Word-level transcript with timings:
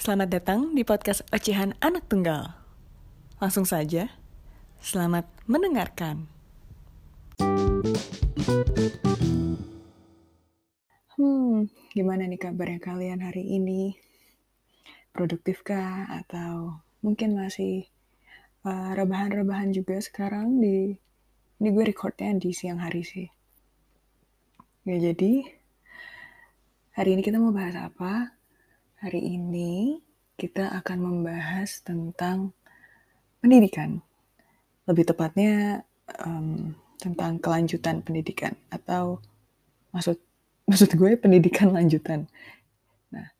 Selamat 0.00 0.32
datang 0.32 0.72
di 0.72 0.80
podcast 0.80 1.20
Ocehan 1.28 1.76
Anak 1.84 2.08
Tunggal. 2.08 2.56
Langsung 3.36 3.68
saja, 3.68 4.08
selamat 4.80 5.28
mendengarkan. 5.44 6.24
Hmm, 11.20 11.68
gimana 11.92 12.24
nih 12.24 12.40
kabarnya 12.40 12.80
kalian 12.80 13.20
hari 13.20 13.44
ini? 13.44 13.92
Produktifkah 15.12 16.08
atau 16.24 16.80
mungkin 17.04 17.36
masih 17.36 17.84
uh, 18.64 18.96
rebahan-rebahan 18.96 19.76
juga 19.76 20.00
sekarang 20.00 20.64
di 20.64 20.96
ini 21.60 21.68
gue 21.76 21.84
recordnya 21.84 22.32
di 22.40 22.56
siang 22.56 22.80
hari 22.80 23.04
sih. 23.04 23.28
Ya 24.88 24.96
jadi 24.96 25.44
hari 26.96 27.20
ini 27.20 27.20
kita 27.20 27.36
mau 27.36 27.52
bahas 27.52 27.76
apa? 27.76 28.39
Hari 29.00 29.16
ini 29.16 29.96
kita 30.36 30.76
akan 30.76 31.00
membahas 31.00 31.80
tentang 31.80 32.52
pendidikan. 33.40 34.04
Lebih 34.84 35.08
tepatnya 35.08 35.88
um, 36.20 36.76
tentang 37.00 37.40
kelanjutan 37.40 38.04
pendidikan 38.04 38.52
atau 38.68 39.24
maksud 39.96 40.20
maksud 40.68 40.92
gue 41.00 41.16
pendidikan 41.16 41.72
lanjutan. 41.72 42.28
Nah, 43.08 43.32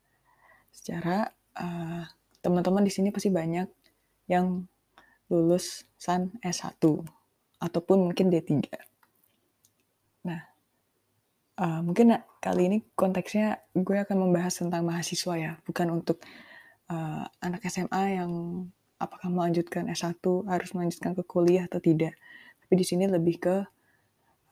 secara 0.73 1.29
uh, 1.53 2.09
teman-teman 2.41 2.81
di 2.81 2.93
sini 2.97 3.13
pasti 3.13 3.29
banyak 3.29 3.69
yang 4.33 4.65
lulus 5.29 5.85
san 6.01 6.33
S1 6.41 6.81
ataupun 7.61 8.09
mungkin 8.09 8.33
D3. 8.33 8.65
Nah, 10.25 10.41
uh, 11.61 11.81
mungkin 11.85 12.17
kali 12.41 12.73
ini 12.73 12.79
konteksnya 12.97 13.61
gue 13.77 14.01
akan 14.01 14.17
membahas 14.17 14.59
tentang 14.65 14.83
mahasiswa 14.89 15.35
ya, 15.37 15.53
bukan 15.69 16.01
untuk 16.01 16.25
uh, 16.89 17.29
anak 17.45 17.63
SMA 17.69 18.17
yang 18.17 18.33
apakah 18.97 19.29
melanjutkan 19.29 19.89
S1 19.93 20.21
harus 20.49 20.71
melanjutkan 20.73 21.13
ke 21.13 21.23
kuliah 21.25 21.69
atau 21.69 21.81
tidak. 21.81 22.17
Tapi 22.65 22.75
di 22.77 22.85
sini 22.85 23.05
lebih 23.05 23.37
ke 23.41 23.57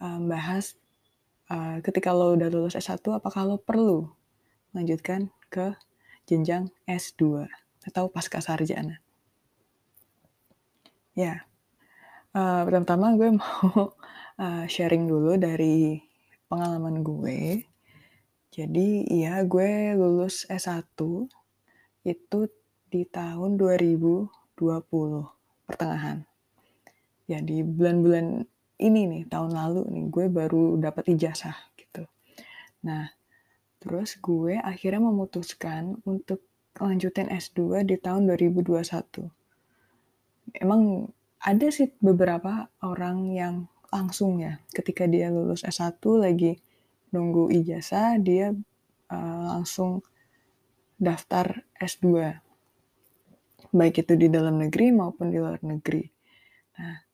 uh, 0.04 0.20
uh, 0.20 1.76
ketika 1.80 2.12
lo 2.12 2.36
udah 2.36 2.48
lulus 2.52 2.76
S1 2.76 3.00
apakah 3.08 3.48
lo 3.48 3.56
perlu 3.56 4.08
melanjutkan 4.76 5.32
ke 5.48 5.74
jenjang 6.28 6.68
S2 6.84 7.48
atau 7.88 8.12
pasca 8.12 8.44
sarjana. 8.44 9.00
Ya, 11.16 11.48
Uh, 12.38 12.62
pertama 12.68 13.16
gue 13.16 13.34
mau 13.34 13.96
uh, 14.38 14.64
sharing 14.72 15.08
dulu 15.08 15.40
dari 15.40 15.96
pengalaman 16.48 17.04
gue. 17.04 17.62
Jadi 18.48 19.06
iya 19.12 19.44
gue 19.44 19.94
lulus 19.94 20.48
S1 20.48 20.96
itu 22.08 22.40
di 22.88 23.04
tahun 23.04 23.60
2020 23.60 24.32
pertengahan. 25.68 26.24
Ya 27.28 27.44
di 27.44 27.60
bulan-bulan 27.60 28.48
ini 28.80 29.00
nih 29.04 29.22
tahun 29.28 29.52
lalu 29.52 29.84
nih 29.92 30.04
gue 30.08 30.26
baru 30.32 30.80
dapat 30.80 31.12
ijazah 31.12 31.54
gitu. 31.76 32.08
Nah, 32.88 33.12
terus 33.78 34.16
gue 34.16 34.56
akhirnya 34.56 35.04
memutuskan 35.04 36.00
untuk 36.08 36.42
lanjutin 36.80 37.28
S2 37.28 37.84
di 37.84 38.00
tahun 38.00 38.24
2021. 38.32 39.28
Emang 40.56 41.12
ada 41.38 41.66
sih 41.68 41.92
beberapa 42.00 42.72
orang 42.80 43.28
yang 43.30 43.54
langsung 43.92 44.40
ya. 44.40 44.60
Ketika 44.72 45.08
dia 45.08 45.32
lulus 45.32 45.64
S1 45.64 46.00
lagi 46.20 46.58
nunggu 47.08 47.48
ijazah 47.52 48.20
dia 48.20 48.52
uh, 49.08 49.44
langsung 49.56 50.04
daftar 51.00 51.64
S2 51.80 52.36
baik 53.72 54.04
itu 54.04 54.12
di 54.16 54.28
dalam 54.28 54.60
negeri 54.60 54.92
maupun 54.92 55.32
di 55.32 55.38
luar 55.40 55.60
negeri. 55.64 56.04
Nah 56.80 57.08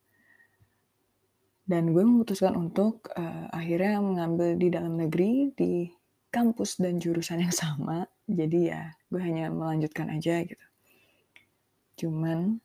dan 1.65 1.89
gue 1.97 2.03
memutuskan 2.05 2.53
untuk 2.53 3.09
uh, 3.17 3.49
akhirnya 3.49 3.97
mengambil 3.97 4.53
di 4.53 4.69
dalam 4.69 5.01
negeri 5.01 5.49
di 5.57 5.89
kampus 6.29 6.77
dan 6.77 7.01
jurusan 7.01 7.41
yang 7.41 7.55
sama. 7.55 8.05
Jadi 8.29 8.69
ya 8.69 8.93
gue 9.09 9.21
hanya 9.21 9.49
melanjutkan 9.49 10.13
aja 10.13 10.45
gitu. 10.45 10.65
Cuman 12.05 12.61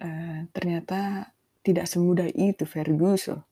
uh, 0.00 0.40
ternyata 0.56 1.28
tidak 1.60 1.86
semudah 1.88 2.28
itu 2.32 2.64
Ferguson. 2.64 3.44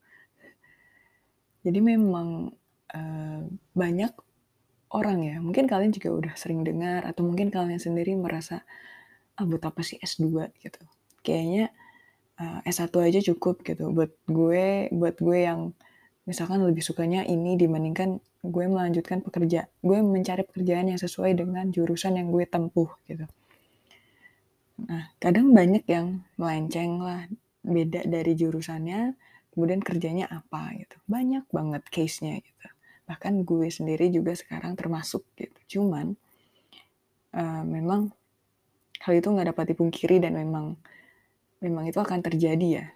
Jadi 1.64 1.78
memang 1.82 2.54
uh, 2.94 3.40
banyak 3.76 4.12
orang 4.94 5.18
ya, 5.20 5.36
mungkin 5.42 5.68
kalian 5.68 5.92
juga 5.92 6.08
udah 6.14 6.34
sering 6.38 6.64
dengar 6.64 7.04
atau 7.04 7.26
mungkin 7.26 7.52
kalian 7.52 7.76
sendiri 7.76 8.16
merasa 8.16 8.64
ah 9.38 9.44
buat 9.46 9.62
apa 9.62 9.84
sih 9.84 10.00
S2 10.00 10.48
gitu. 10.64 10.80
Kayaknya 11.20 11.70
uh, 12.40 12.60
S1 12.64 12.94
aja 12.96 13.20
cukup 13.34 13.60
gitu 13.66 13.92
buat 13.92 14.12
gue 14.26 14.88
buat 14.94 15.16
gue 15.20 15.38
yang 15.44 15.60
misalkan 16.24 16.64
lebih 16.64 16.80
sukanya 16.84 17.24
ini 17.28 17.56
dibandingkan 17.60 18.20
gue 18.44 18.64
melanjutkan 18.70 19.20
pekerja 19.20 19.66
gue 19.82 19.98
mencari 20.00 20.46
pekerjaan 20.46 20.92
yang 20.94 21.00
sesuai 21.00 21.34
dengan 21.34 21.68
jurusan 21.74 22.16
yang 22.20 22.30
gue 22.30 22.44
tempuh 22.46 22.88
gitu 23.10 23.26
Nah, 24.78 25.10
kadang 25.18 25.50
banyak 25.50 25.82
yang 25.90 26.22
melenceng 26.38 27.02
lah, 27.02 27.26
beda 27.68 28.08
dari 28.08 28.32
jurusannya, 28.34 29.14
kemudian 29.52 29.80
kerjanya 29.84 30.26
apa 30.32 30.72
gitu. 30.76 30.96
Banyak 31.04 31.46
banget 31.52 31.82
case-nya 31.92 32.40
gitu. 32.40 32.68
Bahkan 33.08 33.44
gue 33.44 33.68
sendiri 33.68 34.08
juga 34.12 34.32
sekarang 34.36 34.74
termasuk 34.74 35.24
gitu. 35.36 35.78
Cuman, 35.78 36.16
uh, 37.36 37.64
memang 37.64 38.12
hal 39.04 39.12
itu 39.14 39.28
nggak 39.30 39.54
dapat 39.54 39.76
dipungkiri 39.76 40.18
dan 40.18 40.34
memang 40.34 40.74
memang 41.62 41.90
itu 41.90 41.98
akan 41.98 42.20
terjadi 42.22 42.68
ya. 42.82 42.86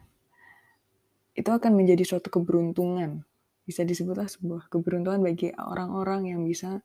Itu 1.33 1.51
akan 1.53 1.73
menjadi 1.77 2.05
suatu 2.05 2.29
keberuntungan. 2.29 3.25
Bisa 3.63 3.87
disebutlah 3.87 4.27
sebuah 4.27 4.69
keberuntungan 4.69 5.23
bagi 5.23 5.55
orang-orang 5.55 6.35
yang 6.35 6.43
bisa 6.45 6.83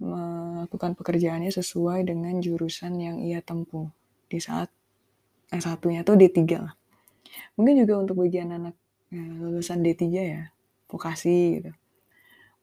melakukan 0.00 0.96
pekerjaannya 0.96 1.52
sesuai 1.52 2.08
dengan 2.08 2.40
jurusan 2.40 2.96
yang 2.96 3.16
ia 3.20 3.44
tempuh 3.44 3.92
di 4.32 4.40
saat 4.40 4.72
S1-nya 5.52 6.06
tuh 6.06 6.16
D3 6.16 6.40
lah. 6.56 6.74
Mungkin 7.54 7.84
juga 7.84 7.94
untuk 8.00 8.22
bagian 8.22 8.50
anak 8.54 8.74
ya, 9.10 9.22
lulusan 9.22 9.82
D3 9.82 10.02
ya, 10.10 10.42
vokasi 10.90 11.60
gitu. 11.60 11.72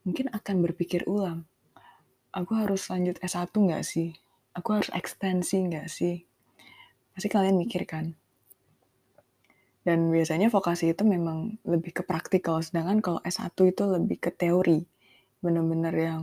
Mungkin 0.07 0.31
akan 0.31 0.55
berpikir 0.63 1.03
ulang, 1.03 1.43
aku 2.31 2.51
harus 2.55 2.87
lanjut 2.87 3.19
S1 3.19 3.51
nggak 3.51 3.83
sih? 3.83 4.15
Aku 4.55 4.77
harus 4.77 4.89
ekstensi 4.93 5.67
nggak 5.67 5.87
sih? 5.91 6.23
Pasti 7.13 7.27
kalian 7.27 7.59
mikir 7.59 7.83
kan? 7.89 8.15
Dan 9.87 10.11
biasanya 10.11 10.51
vokasi 10.51 10.91
itu 10.91 11.07
memang 11.07 11.63
lebih 11.63 11.95
ke 11.95 12.03
praktikal, 12.03 12.59
sedangkan 12.59 12.99
kalau 12.99 13.19
S1 13.23 13.55
itu 13.55 13.83
lebih 13.87 14.19
ke 14.19 14.35
teori. 14.35 14.83
Bener-bener 15.39 15.95
yang 15.95 16.21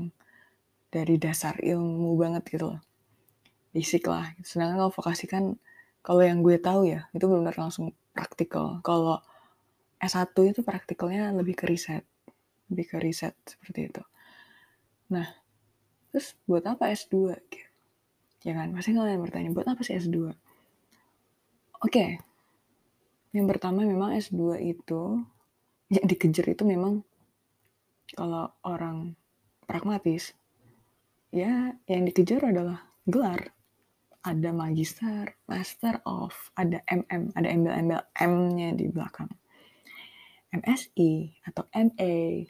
dari 0.92 1.16
dasar 1.16 1.56
ilmu 1.64 2.12
banget 2.20 2.44
gitu 2.52 2.76
loh. 2.76 2.80
Basic 3.72 4.04
lah. 4.04 4.36
Sedangkan 4.44 4.84
kalau 4.84 4.92
vokasi 4.92 5.24
kan, 5.24 5.56
kalau 6.04 6.20
yang 6.20 6.44
gue 6.44 6.60
tahu 6.60 6.84
ya, 6.84 7.08
itu 7.16 7.24
benar 7.24 7.56
langsung 7.56 7.96
praktikal. 8.12 8.84
Kalau 8.84 9.24
S1 9.96 10.36
itu 10.36 10.60
praktikalnya 10.60 11.32
lebih 11.32 11.56
ke 11.56 11.64
riset. 11.64 12.04
Lebih 12.68 12.92
ke 12.92 12.96
riset 13.00 13.32
seperti 13.48 13.88
itu. 13.88 14.02
Nah, 15.08 15.24
terus 16.12 16.36
buat 16.44 16.60
apa 16.68 16.92
S2? 16.92 17.32
Ya 18.44 18.52
kan, 18.52 18.76
pasti 18.76 18.92
kalian 18.92 19.24
bertanya, 19.24 19.48
buat 19.56 19.64
apa 19.64 19.80
sih 19.80 19.96
S2? 19.96 20.12
Oke, 20.20 20.36
okay. 21.80 22.10
yang 23.32 23.48
pertama 23.48 23.80
memang 23.80 24.12
S2 24.12 24.60
itu, 24.60 25.24
yang 25.88 26.04
dikejar 26.04 26.52
itu 26.52 26.68
memang 26.68 27.00
kalau 28.12 28.52
orang 28.60 29.16
pragmatis, 29.64 30.36
ya 31.32 31.72
yang 31.88 32.04
dikejar 32.04 32.44
adalah 32.44 32.84
gelar. 33.08 33.56
Ada 34.24 34.56
magister, 34.56 35.36
master 35.44 36.00
of, 36.08 36.32
ada 36.56 36.80
MM, 36.88 37.36
ada 37.36 37.48
embel-embel 37.48 38.00
M-nya 38.16 38.72
di 38.72 38.88
belakang. 38.88 39.28
MSI 40.54 41.44
atau 41.44 41.68
MA, 41.76 42.48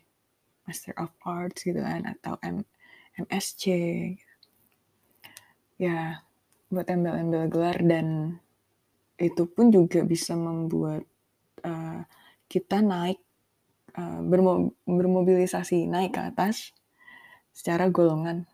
Master 0.68 0.94
of 1.02 1.10
Arts 1.26 1.66
gitu 1.66 1.82
kan, 1.82 2.06
atau 2.06 2.38
M, 2.46 2.62
MSC. 3.18 3.64
Ya, 5.82 6.22
buat 6.70 6.86
embel-embel 6.86 7.50
gelar 7.50 7.82
dan 7.82 8.38
itu 9.18 9.46
pun 9.50 9.74
juga 9.74 10.06
bisa 10.06 10.38
membuat 10.38 11.02
uh, 11.66 12.06
kita 12.46 12.82
naik, 12.86 13.18
uh, 13.98 14.22
bermo 14.22 14.74
bermobilisasi 14.86 15.90
naik 15.90 16.14
ke 16.14 16.22
atas 16.22 16.70
secara 17.54 17.90
golongan 17.90 18.46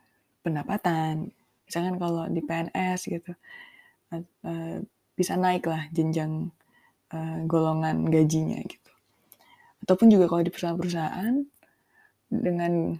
pendapatan. 0.44 1.32
Misalkan 1.70 2.02
kalau 2.02 2.26
di 2.26 2.42
PNS 2.42 3.00
gitu, 3.06 3.30
uh, 4.10 4.82
bisa 5.14 5.38
naik 5.38 5.70
lah 5.70 5.86
jenjang 5.94 6.50
uh, 7.14 7.38
golongan 7.46 8.10
gajinya 8.10 8.58
gitu. 8.66 8.90
Ataupun 9.86 10.10
juga 10.10 10.26
kalau 10.26 10.42
di 10.42 10.50
perusahaan-perusahaan 10.50 11.46
dengan 12.26 12.98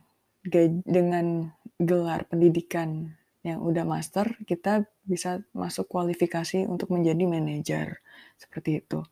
dengan 0.87 1.51
gelar 1.83 2.31
pendidikan 2.31 3.11
yang 3.43 3.59
udah 3.59 3.83
master, 3.83 4.39
kita 4.47 4.87
bisa 5.03 5.43
masuk 5.51 5.91
kualifikasi 5.91 6.69
untuk 6.71 6.95
menjadi 6.95 7.27
manajer. 7.27 7.99
Seperti 8.39 8.87
itu. 8.87 9.03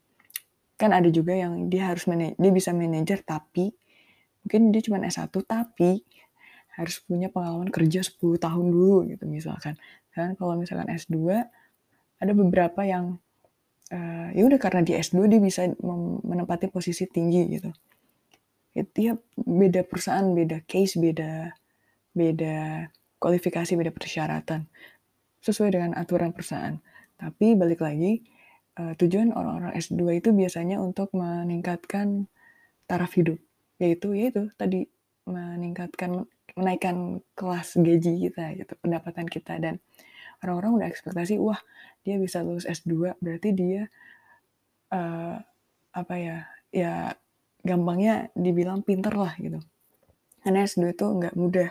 Kan 0.78 0.94
ada 0.94 1.10
juga 1.10 1.34
yang 1.34 1.66
dia 1.66 1.90
harus 1.90 2.06
dia 2.14 2.52
bisa 2.54 2.70
manajer 2.70 3.26
tapi 3.26 3.74
mungkin 4.46 4.70
dia 4.70 4.80
cuma 4.86 5.02
S1 5.02 5.34
tapi 5.42 6.06
harus 6.78 7.02
punya 7.02 7.26
pengalaman 7.26 7.74
kerja 7.74 8.06
10 8.06 8.38
tahun 8.38 8.66
dulu 8.70 9.10
gitu 9.10 9.26
misalkan. 9.26 9.74
Kan 10.14 10.38
kalau 10.38 10.54
misalkan 10.54 10.86
S2 10.86 11.18
ada 12.22 12.32
beberapa 12.34 12.86
yang 12.86 13.18
uh, 13.90 14.28
ya 14.30 14.42
udah 14.46 14.58
karena 14.62 14.86
di 14.86 14.94
S2 14.94 15.26
dia 15.26 15.42
bisa 15.42 15.66
menempati 16.22 16.70
posisi 16.70 17.10
tinggi 17.10 17.58
gitu. 17.58 17.70
Dia 18.94 19.18
beda 19.34 19.82
perusahaan, 19.82 20.22
beda 20.30 20.62
case, 20.62 21.02
beda 21.02 21.50
beda 22.14 22.86
kualifikasi, 23.18 23.74
beda 23.74 23.90
persyaratan 23.90 24.70
sesuai 25.42 25.74
dengan 25.74 25.90
aturan 25.98 26.30
perusahaan. 26.30 26.78
Tapi 27.18 27.58
balik 27.58 27.82
lagi 27.82 28.22
uh, 28.78 28.94
tujuan 28.94 29.34
orang-orang 29.34 29.74
S2 29.74 30.22
itu 30.22 30.30
biasanya 30.30 30.78
untuk 30.78 31.10
meningkatkan 31.10 32.30
taraf 32.86 33.18
hidup, 33.18 33.42
yaitu 33.82 34.14
yaitu 34.14 34.46
tadi 34.54 34.86
meningkatkan 35.26 36.24
menaikkan 36.58 37.22
kelas 37.38 37.78
gaji 37.78 38.28
kita 38.28 38.44
gitu, 38.58 38.72
pendapatan 38.82 39.30
kita. 39.30 39.56
Dan 39.62 39.78
orang-orang 40.42 40.82
udah 40.82 40.88
ekspektasi 40.90 41.38
wah 41.38 41.58
dia 42.02 42.18
bisa 42.18 42.42
lulus 42.42 42.66
S2 42.66 43.18
berarti 43.18 43.50
dia 43.54 43.82
uh, 44.94 45.36
apa 45.94 46.14
ya 46.14 46.36
ya 46.70 46.92
gampangnya 47.64 48.30
dibilang 48.38 48.86
pinter 48.86 49.14
lah 49.14 49.34
gitu. 49.38 49.58
Karena 50.42 50.64
S2 50.64 50.94
itu 50.94 51.06
nggak 51.06 51.34
mudah 51.34 51.70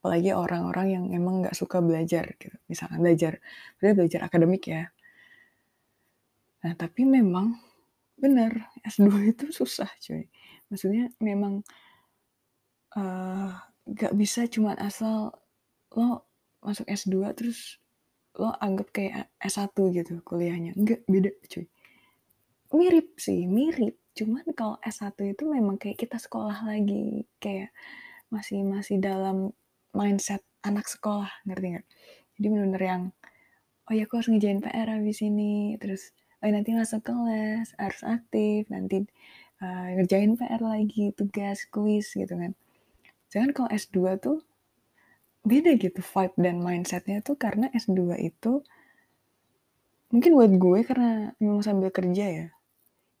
apalagi 0.00 0.30
orang-orang 0.32 0.86
yang 0.86 1.04
emang 1.12 1.42
nggak 1.44 1.56
suka 1.56 1.82
belajar 1.82 2.30
gitu. 2.38 2.56
Misalkan 2.70 3.02
belajar 3.02 3.42
berarti 3.76 3.94
belajar 3.98 4.20
akademik 4.24 4.64
ya. 4.70 4.88
Nah 6.64 6.72
tapi 6.78 7.04
memang 7.04 7.58
benar 8.16 8.72
S2 8.86 9.34
itu 9.36 9.52
susah 9.52 9.90
cuy. 10.00 10.24
Maksudnya 10.72 11.12
memang 11.20 11.62
uh, 12.96 13.52
gak 13.86 14.12
bisa 14.18 14.50
cuma 14.50 14.74
asal 14.74 15.30
lo 15.94 16.26
masuk 16.58 16.86
S2 16.90 17.30
terus 17.38 17.78
lo 18.36 18.52
anggap 18.60 18.92
kayak 18.92 19.32
S1 19.40 19.72
gitu 19.96 20.20
kuliahnya. 20.20 20.76
Enggak, 20.76 21.00
beda 21.08 21.32
cuy. 21.48 21.66
Mirip 22.76 23.16
sih, 23.16 23.48
mirip. 23.48 23.96
Cuman 24.12 24.44
kalau 24.52 24.76
S1 24.84 25.16
itu 25.32 25.44
memang 25.48 25.80
kayak 25.80 25.96
kita 25.96 26.20
sekolah 26.20 26.66
lagi. 26.68 27.24
Kayak 27.40 27.72
masih 28.28 28.60
masih 28.66 29.00
dalam 29.00 29.56
mindset 29.96 30.44
anak 30.60 30.84
sekolah, 30.90 31.30
ngerti 31.48 31.78
nggak? 31.78 31.86
Jadi 32.36 32.46
bener-bener 32.52 32.82
yang, 32.84 33.02
oh 33.88 33.92
ya 33.96 34.04
aku 34.04 34.20
harus 34.20 34.28
ngejain 34.28 34.60
PR 34.60 34.88
habis 34.92 35.18
ini. 35.24 35.80
Terus, 35.80 36.12
oh 36.42 36.44
ya 36.44 36.52
nanti 36.52 36.76
masuk 36.76 37.00
kelas, 37.00 37.72
harus 37.80 38.02
aktif. 38.04 38.68
Nanti 38.68 39.06
uh, 39.64 39.88
ngerjain 39.96 40.36
PR 40.36 40.60
lagi, 40.60 41.16
tugas, 41.16 41.64
kuis 41.72 42.12
gitu 42.12 42.36
kan. 42.36 42.52
Jangan 43.30 43.50
kalau 43.54 43.68
S2 43.70 44.16
tuh 44.22 44.38
beda 45.46 45.78
gitu 45.78 46.02
vibe 46.02 46.36
dan 46.42 46.58
mindsetnya 46.58 47.22
tuh 47.22 47.38
karena 47.38 47.70
S2 47.70 48.18
itu 48.18 48.66
mungkin 50.10 50.32
buat 50.34 50.52
gue 50.54 50.80
karena 50.86 51.34
memang 51.38 51.62
sambil 51.62 51.90
kerja 51.90 52.26
ya. 52.26 52.46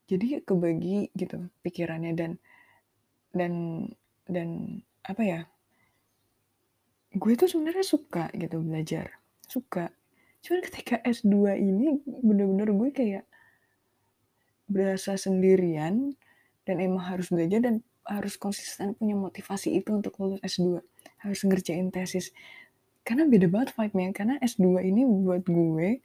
Jadi 0.06 0.42
kebagi 0.42 1.10
gitu 1.18 1.50
pikirannya 1.66 2.14
dan 2.14 2.32
dan 3.34 3.52
dan 4.26 4.48
apa 5.02 5.22
ya? 5.22 5.40
Gue 7.16 7.32
tuh 7.34 7.48
sebenarnya 7.50 7.86
suka 7.86 8.30
gitu 8.34 8.62
belajar, 8.62 9.18
suka. 9.46 9.90
Cuman 10.42 10.60
ketika 10.62 11.02
S2 11.02 11.58
ini 11.58 11.98
bener-bener 12.06 12.70
gue 12.70 12.90
kayak 12.94 13.24
berasa 14.66 15.14
sendirian 15.14 16.14
dan 16.66 16.76
emang 16.82 17.02
harus 17.06 17.30
belajar 17.30 17.62
dan 17.62 17.82
harus 18.06 18.38
konsisten 18.38 18.94
punya 18.94 19.18
motivasi 19.18 19.74
itu 19.74 19.90
untuk 19.90 20.14
lulus 20.22 20.38
S2 20.46 20.78
harus 21.26 21.40
ngerjain 21.42 21.90
tesis. 21.90 22.30
Karena 23.02 23.26
beda 23.26 23.46
banget 23.50 23.74
vibe-nya. 23.74 24.10
Karena 24.14 24.34
S2 24.42 24.82
ini 24.82 25.02
buat 25.06 25.42
gue 25.46 26.02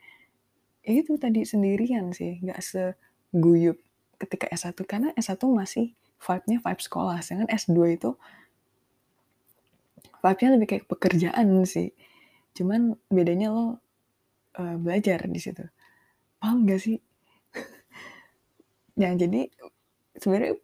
ya 0.81 0.91
itu 0.97 1.13
tadi 1.21 1.45
sendirian 1.45 2.09
sih. 2.13 2.41
Nggak 2.41 2.59
seguyup 2.61 3.77
ketika 4.17 4.49
S1 4.49 4.77
karena 4.85 5.09
S1 5.17 5.41
masih 5.45 5.93
vibe-nya 6.21 6.57
vibe 6.61 6.81
sekolah. 6.81 7.17
Sedangkan 7.21 7.49
S2 7.53 7.77
itu 7.97 8.09
vibe-nya 10.21 10.49
lebih 10.57 10.67
kayak 10.69 10.85
pekerjaan 10.89 11.47
sih. 11.69 11.93
Cuman 12.57 12.97
bedanya 13.09 13.53
lo 13.53 13.65
uh, 14.57 14.77
belajar 14.77 15.25
di 15.29 15.39
situ. 15.41 15.65
Paham 16.41 16.65
gak 16.65 16.81
sih? 16.81 16.97
Ya 18.99 19.07
jadi 19.15 19.47
sebenarnya 20.19 20.59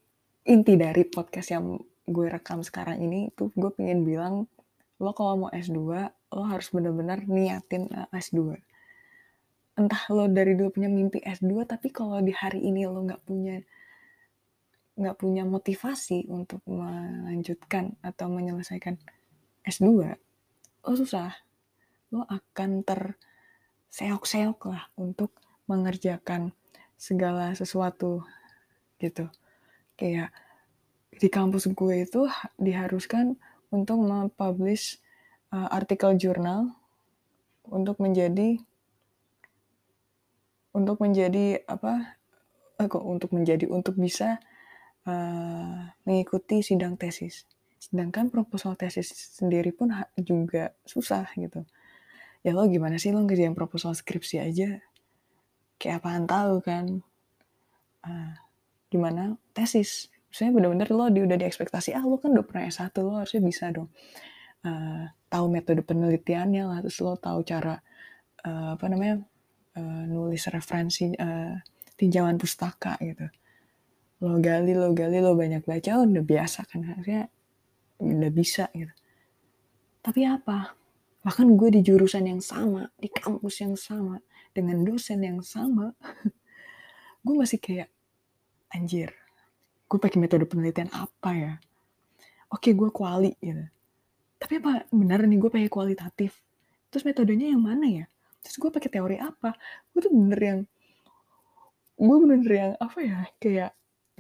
inti 0.48 0.80
dari 0.80 1.04
podcast 1.04 1.52
yang 1.52 1.76
gue 2.08 2.26
rekam 2.32 2.64
sekarang 2.64 3.04
ini 3.04 3.28
tuh 3.36 3.52
gue 3.52 3.68
pengen 3.76 4.08
bilang 4.08 4.48
lo 4.98 5.12
kalau 5.12 5.46
mau 5.46 5.52
S2 5.52 5.76
lo 6.32 6.44
harus 6.48 6.72
bener-bener 6.72 7.28
niatin 7.28 7.92
eh, 7.92 8.08
S2 8.16 8.56
entah 9.78 10.04
lo 10.16 10.32
dari 10.32 10.56
dulu 10.56 10.80
punya 10.80 10.88
mimpi 10.88 11.20
S2 11.20 11.68
tapi 11.68 11.92
kalau 11.92 12.24
di 12.24 12.32
hari 12.32 12.64
ini 12.64 12.88
lo 12.88 13.04
nggak 13.04 13.28
punya 13.28 13.60
nggak 14.98 15.18
punya 15.20 15.44
motivasi 15.44 16.32
untuk 16.32 16.64
melanjutkan 16.66 18.00
atau 18.00 18.32
menyelesaikan 18.32 18.96
S2 19.68 20.16
lo 20.88 20.94
susah. 20.96 21.36
Lo 22.16 22.24
akan 22.24 22.88
terseok-seok 22.88 24.60
lah 24.72 24.88
untuk 24.96 25.36
mengerjakan 25.68 26.56
segala 26.96 27.52
sesuatu 27.52 28.24
gitu 28.98 29.28
kayak 29.98 30.30
di 31.18 31.28
kampus 31.28 31.68
gue 31.74 32.06
itu 32.06 32.30
diharuskan 32.62 33.36
untuk 33.74 33.98
mempublish 34.00 35.02
uh, 35.52 35.68
artikel 35.74 36.16
jurnal 36.16 36.72
untuk 37.68 38.00
menjadi 38.00 38.62
untuk 40.72 41.02
menjadi 41.02 41.66
apa 41.66 42.16
eh, 42.78 42.86
kok 42.86 43.02
untuk 43.02 43.34
menjadi 43.34 43.66
untuk 43.66 43.98
bisa 43.98 44.38
uh, 45.10 45.90
mengikuti 46.06 46.62
sidang 46.62 46.96
tesis. 46.96 47.50
Sedangkan 47.82 48.30
proposal 48.30 48.78
tesis 48.78 49.10
sendiri 49.10 49.74
pun 49.74 49.90
juga 50.22 50.78
susah 50.86 51.26
gitu. 51.34 51.66
Ya 52.46 52.54
lo 52.54 52.70
gimana 52.70 53.02
sih 53.02 53.10
lo 53.10 53.26
ngerjain 53.26 53.58
proposal 53.58 53.98
skripsi 53.98 54.38
aja? 54.38 54.78
Kayak 55.82 56.06
apaan 56.06 56.30
tahu 56.30 56.62
kan? 56.62 56.86
Uh, 58.06 58.38
gimana 58.88 59.36
tesis. 59.52 60.12
Misalnya 60.32 60.52
bener-bener 60.60 60.90
lo 60.92 61.06
di, 61.12 61.20
udah 61.24 61.38
diekspektasi 61.40 61.96
ah 61.96 62.04
lo 62.04 62.20
kan 62.20 62.36
udah 62.36 62.46
pernah 62.46 62.68
S1 62.68 62.94
lo 63.00 63.20
harusnya 63.20 63.42
bisa 63.44 63.72
dong 63.72 63.90
uh, 64.68 65.04
tahu 65.32 65.46
metode 65.52 65.82
penelitiannya 65.84 66.64
lah. 66.68 66.80
Terus 66.84 66.98
lo 67.04 67.16
tahu 67.16 67.44
cara 67.48 67.76
uh, 68.44 68.76
apa 68.76 68.86
namanya 68.92 69.24
uh, 69.80 70.04
nulis 70.08 70.48
referensi 70.52 71.12
uh, 71.16 71.56
tinjauan 71.96 72.40
pustaka 72.40 73.00
gitu. 73.02 73.28
Lo 74.24 74.40
gali 74.42 74.74
lo 74.74 74.92
gali 74.92 75.22
lo 75.22 75.38
banyak 75.38 75.64
baca 75.64 75.90
lo 76.02 76.04
udah 76.10 76.26
biasa 76.26 76.66
kan 76.68 76.82
harusnya 76.86 77.30
udah 78.02 78.32
bisa 78.32 78.70
gitu. 78.74 78.94
Tapi 80.04 80.22
apa? 80.24 80.76
Bahkan 81.26 81.60
gue 81.60 81.70
di 81.76 81.82
jurusan 81.84 82.24
yang 82.24 82.40
sama 82.40 82.88
di 82.96 83.12
kampus 83.12 83.60
yang 83.60 83.76
sama 83.76 84.24
dengan 84.56 84.82
dosen 84.82 85.22
yang 85.22 85.44
sama 85.46 85.94
gue 87.26 87.36
masih 87.36 87.62
kayak 87.62 87.94
anjir 88.74 89.14
gue 89.88 90.00
pakai 90.00 90.20
metode 90.20 90.44
penelitian 90.44 90.92
apa 90.92 91.32
ya? 91.32 91.54
Oke 92.52 92.76
gue 92.76 92.92
kuali 92.92 93.32
gitu. 93.40 93.64
Tapi 94.38 94.54
apa 94.60 94.86
benar 94.92 95.24
nih 95.24 95.40
gue 95.40 95.52
pakai 95.52 95.72
kualitatif? 95.72 96.36
Terus 96.92 97.08
metodenya 97.08 97.56
yang 97.56 97.64
mana 97.64 97.88
ya? 97.88 98.06
Terus 98.44 98.60
gue 98.60 98.70
pakai 98.72 98.90
teori 98.92 99.18
apa? 99.18 99.56
Gue 99.96 100.00
tuh 100.04 100.12
bener 100.12 100.40
yang 100.40 100.60
gue 101.98 102.18
bener 102.22 102.52
yang 102.52 102.72
apa 102.78 103.00
ya 103.02 103.20
kayak 103.42 103.72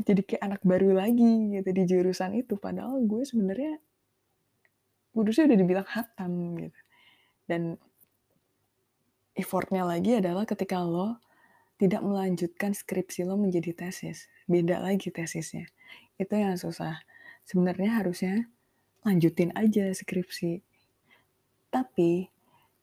jadi 0.01 0.22
kayak 0.25 0.42
anak 0.42 0.62
baru 0.63 0.96
lagi 0.96 1.60
gitu 1.60 1.70
di 1.70 1.84
jurusan 1.84 2.32
itu. 2.39 2.56
Padahal 2.56 3.04
gue 3.04 3.27
sebenarnya 3.27 3.75
kudusnya 5.12 5.51
udah 5.51 5.58
dibilang 5.60 5.88
hatam 5.88 6.32
gitu. 6.63 6.80
Dan 7.48 7.75
effortnya 9.36 9.84
lagi 9.84 10.16
adalah 10.16 10.48
ketika 10.48 10.80
lo 10.80 11.20
tidak 11.78 12.02
melanjutkan 12.02 12.74
skripsi 12.74 13.26
lo 13.26 13.38
menjadi 13.38 13.74
tesis. 13.74 14.26
Beda 14.50 14.82
lagi 14.82 15.14
tesisnya. 15.14 15.70
Itu 16.18 16.34
yang 16.34 16.58
susah. 16.58 17.02
Sebenarnya 17.46 18.02
harusnya 18.02 18.50
lanjutin 19.06 19.54
aja 19.54 19.94
skripsi. 19.94 20.66
Tapi 21.70 22.34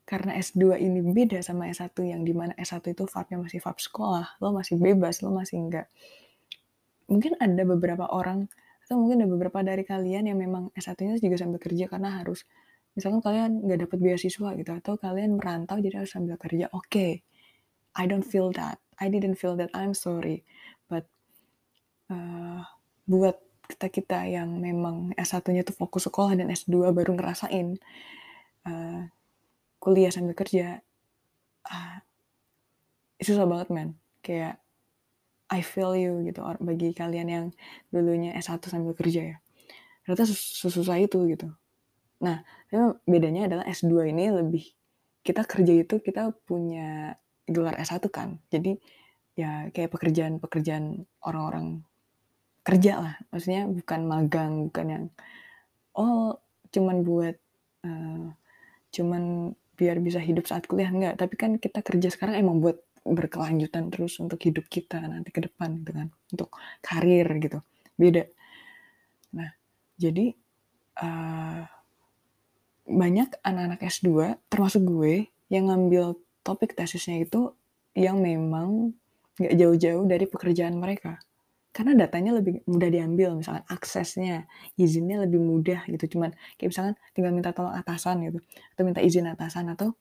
karena 0.05 0.37
S2 0.37 0.79
ini 0.79 1.01
beda 1.01 1.41
sama 1.41 1.67
S1 1.67 1.91
yang 2.05 2.21
di 2.23 2.31
mana 2.31 2.55
S1 2.55 2.81
itu 2.93 3.03
vibe 3.09 3.41
masih 3.41 3.59
vibe 3.59 3.81
sekolah, 3.81 4.37
lo 4.37 4.53
masih 4.53 4.77
bebas, 4.77 5.19
lo 5.25 5.33
masih 5.33 5.59
enggak. 5.59 5.89
Mungkin 7.09 7.37
ada 7.41 7.63
beberapa 7.65 8.09
orang 8.09 8.45
atau 8.85 9.01
mungkin 9.01 9.25
ada 9.25 9.29
beberapa 9.29 9.65
dari 9.65 9.81
kalian 9.81 10.29
yang 10.29 10.37
memang 10.37 10.69
S1-nya 10.77 11.17
juga 11.17 11.41
sambil 11.41 11.57
kerja 11.57 11.89
karena 11.89 12.21
harus 12.21 12.45
misalkan 12.93 13.19
kalian 13.25 13.65
nggak 13.65 13.89
dapat 13.89 13.97
beasiswa 13.97 14.49
gitu 14.55 14.71
atau 14.71 14.93
kalian 14.95 15.41
merantau 15.41 15.81
jadi 15.81 16.05
harus 16.05 16.13
sambil 16.13 16.37
kerja 16.37 16.69
oke 16.69 16.85
okay, 16.85 17.25
I 17.97 18.05
don't 18.05 18.23
feel 18.23 18.53
that 18.53 18.77
I 19.01 19.07
didn't 19.11 19.39
feel 19.39 19.57
that 19.59 19.71
I'm 19.73 19.93
sorry 19.93 20.45
but 20.87 21.07
uh, 22.11 22.63
buat 23.05 23.37
kita 23.65 23.89
kita 23.89 24.19
yang 24.29 24.61
memang 24.61 25.17
S1-nya 25.17 25.65
tuh 25.65 25.73
fokus 25.73 26.05
sekolah 26.05 26.37
dan 26.37 26.53
S2 26.53 26.93
baru 26.93 27.17
ngerasain 27.17 27.81
uh, 28.69 29.01
kuliah 29.81 30.13
sambil 30.13 30.37
kerja 30.37 30.85
uh, 31.65 31.97
susah 33.17 33.49
banget 33.49 33.67
man 33.73 33.89
kayak 34.21 34.61
I 35.49 35.61
feel 35.61 35.93
you 35.93 36.25
gitu 36.25 36.41
bagi 36.61 36.89
kalian 36.93 37.27
yang 37.29 37.45
dulunya 37.93 38.33
S1 38.33 38.65
sambil 38.65 38.97
kerja 38.97 39.21
ya. 39.21 39.37
Ternyata 40.01 40.25
susah 40.33 40.97
itu 40.97 41.21
gitu. 41.29 41.53
Nah 42.21 42.41
bedanya 43.05 43.45
adalah 43.45 43.65
S2 43.69 44.09
ini 44.09 44.33
lebih 44.33 44.65
kita 45.21 45.45
kerja 45.45 45.73
itu 45.85 46.01
kita 46.01 46.33
punya 46.45 47.17
gelar 47.45 47.77
S1 47.77 48.05
kan. 48.09 48.41
Jadi 48.49 48.77
ya 49.35 49.67
kayak 49.69 49.91
pekerjaan-pekerjaan 49.93 51.05
orang-orang 51.25 51.85
kerja 52.65 52.93
lah. 52.97 53.15
Maksudnya 53.29 53.69
bukan 53.69 54.01
magang 54.09 54.53
bukan 54.71 54.85
yang 54.89 55.05
oh 55.95 56.41
cuman 56.73 57.05
buat 57.05 57.37
uh, 57.85 58.33
cuman 58.91 59.53
biar 59.75 59.99
bisa 60.01 60.17
hidup 60.19 60.49
saat 60.49 60.65
kuliah. 60.65 60.89
Enggak 60.89 61.21
tapi 61.21 61.35
kan 61.37 61.61
kita 61.61 61.85
kerja 61.85 62.09
sekarang 62.09 62.41
emang 62.41 62.63
buat 62.63 62.81
berkelanjutan 63.05 63.93
terus 63.93 64.17
untuk 64.17 64.41
hidup 64.41 64.65
kita 64.65 64.97
nanti 65.05 65.29
ke 65.29 65.45
depan 65.45 65.83
gitu 65.83 65.91
kan. 65.93 66.07
Untuk 66.33 66.49
karir 66.81 67.27
gitu. 67.37 67.61
Beda. 67.93 68.25
Nah 69.37 69.53
jadi 70.01 70.33
uh, 71.05 71.63
banyak 72.85 73.29
anak-anak 73.41 73.81
S2 73.81 74.37
termasuk 74.49 74.85
gue 74.85 75.29
yang 75.49 75.69
ngambil 75.69 76.17
topik 76.45 76.77
tesisnya 76.77 77.25
itu 77.25 77.49
yang 77.97 78.21
memang 78.21 78.93
nggak 79.41 79.55
jauh-jauh 79.57 80.05
dari 80.05 80.29
pekerjaan 80.29 80.77
mereka. 80.77 81.17
Karena 81.75 81.91
datanya 81.91 82.39
lebih 82.39 82.63
mudah 82.71 82.87
diambil 82.87 83.35
misalkan 83.35 83.67
aksesnya 83.67 84.47
izinnya 84.79 85.27
lebih 85.27 85.43
mudah 85.43 85.83
gitu. 85.91 86.15
Cuman 86.15 86.31
kayak 86.55 86.71
misalkan 86.71 86.95
tinggal 87.11 87.35
minta 87.35 87.51
tolong 87.51 87.75
atasan 87.75 88.23
gitu 88.23 88.39
atau 88.77 88.83
minta 88.87 89.03
izin 89.03 89.27
atasan 89.27 89.73
atau 89.75 89.91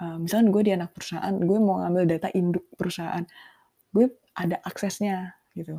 uh, 0.00 0.16
misalkan 0.16 0.48
gue 0.48 0.62
di 0.64 0.72
anak 0.72 0.96
perusahaan 0.96 1.34
gue 1.36 1.58
mau 1.60 1.84
ngambil 1.84 2.04
data 2.16 2.28
induk 2.32 2.64
perusahaan 2.78 3.26
gue 3.92 4.06
ada 4.32 4.56
aksesnya 4.64 5.36
gitu. 5.52 5.76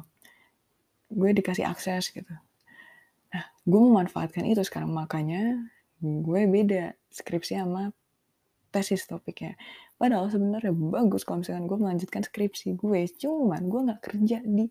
Gue 1.10 1.34
dikasih 1.34 1.66
akses 1.66 2.14
gitu. 2.14 2.34
Nah 3.34 3.46
gue 3.66 3.82
memanfaatkan 3.82 4.46
itu 4.46 4.62
sekarang. 4.62 4.94
Makanya 4.94 5.58
gue 6.06 6.42
beda 6.46 6.94
skripsi 7.10 7.58
sama 7.58 7.90
tesis 8.70 9.08
topiknya 9.10 9.58
padahal 9.96 10.28
sebenarnya 10.28 10.72
bagus 10.72 11.24
kalau 11.24 11.42
misalkan 11.44 11.66
gue 11.68 11.78
melanjutkan 11.80 12.22
skripsi 12.24 12.76
gue. 12.76 13.02
Cuman 13.20 13.62
gue 13.68 13.82
nggak 13.92 14.02
kerja 14.04 14.40
di 14.44 14.68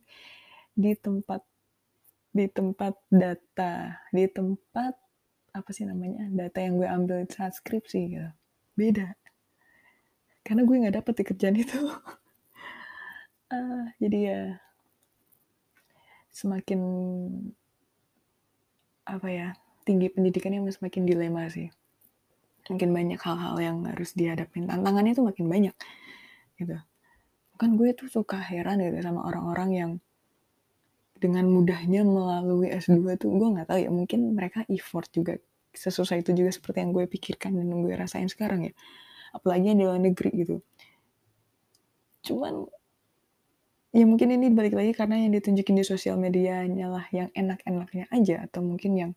di 0.74 0.92
tempat 0.98 1.42
di 2.34 2.46
tempat 2.50 2.94
data 3.08 4.02
di 4.10 4.26
tempat 4.26 4.94
apa 5.54 5.70
sih 5.70 5.86
namanya 5.86 6.26
data 6.34 6.58
yang 6.58 6.82
gue 6.82 6.88
ambil 6.88 7.18
saat 7.30 7.54
skripsi 7.56 8.00
gitu. 8.10 8.30
Beda. 8.74 9.14
Karena 10.44 10.66
gue 10.66 10.76
nggak 10.76 10.96
dapet 11.00 11.14
di 11.20 11.24
kerjaan 11.24 11.56
itu. 11.56 11.78
Uh, 13.48 13.86
jadi 14.02 14.18
ya 14.18 14.40
semakin 16.34 16.80
apa 19.06 19.28
ya 19.30 19.48
tinggi 19.86 20.10
pendidikannya 20.10 20.66
semakin 20.72 21.06
dilema 21.06 21.46
sih 21.46 21.70
makin 22.70 22.90
banyak 22.96 23.20
hal-hal 23.20 23.56
yang 23.60 23.76
harus 23.84 24.16
dihadapin. 24.16 24.64
Tantangannya 24.64 25.12
tuh 25.12 25.26
makin 25.28 25.46
banyak 25.48 25.74
gitu. 26.56 26.76
Kan 27.60 27.76
gue 27.76 27.92
tuh 27.92 28.08
suka 28.08 28.40
heran 28.40 28.80
gitu 28.80 28.98
sama 29.04 29.26
orang-orang 29.28 29.70
yang 29.72 29.90
dengan 31.18 31.48
mudahnya 31.48 32.04
melalui 32.04 32.68
S2 32.74 33.16
tuh 33.16 33.32
gue 33.32 33.48
nggak 33.54 33.70
tahu 33.70 33.78
ya 33.80 33.88
mungkin 33.88 34.34
mereka 34.36 34.66
effort 34.68 35.08
juga 35.14 35.40
sesusah 35.72 36.20
itu 36.20 36.36
juga 36.36 36.50
seperti 36.52 36.84
yang 36.84 36.92
gue 36.92 37.04
pikirkan 37.08 37.56
dan 37.56 37.66
gue 37.70 37.94
rasain 37.94 38.28
sekarang 38.30 38.70
ya. 38.70 38.72
Apalagi 39.34 39.74
di 39.74 39.84
luar 39.84 40.00
negeri 40.00 40.30
gitu. 40.34 40.56
Cuman 42.24 42.64
ya 43.94 44.04
mungkin 44.08 44.28
ini 44.34 44.50
balik 44.50 44.74
lagi 44.74 44.90
karena 44.90 45.22
yang 45.22 45.30
ditunjukin 45.38 45.78
di 45.78 45.84
sosial 45.86 46.18
media 46.18 46.66
hanyalah 46.66 47.06
yang 47.14 47.30
enak-enaknya 47.30 48.10
aja 48.10 48.36
atau 48.50 48.60
mungkin 48.66 48.92
yang 48.98 49.12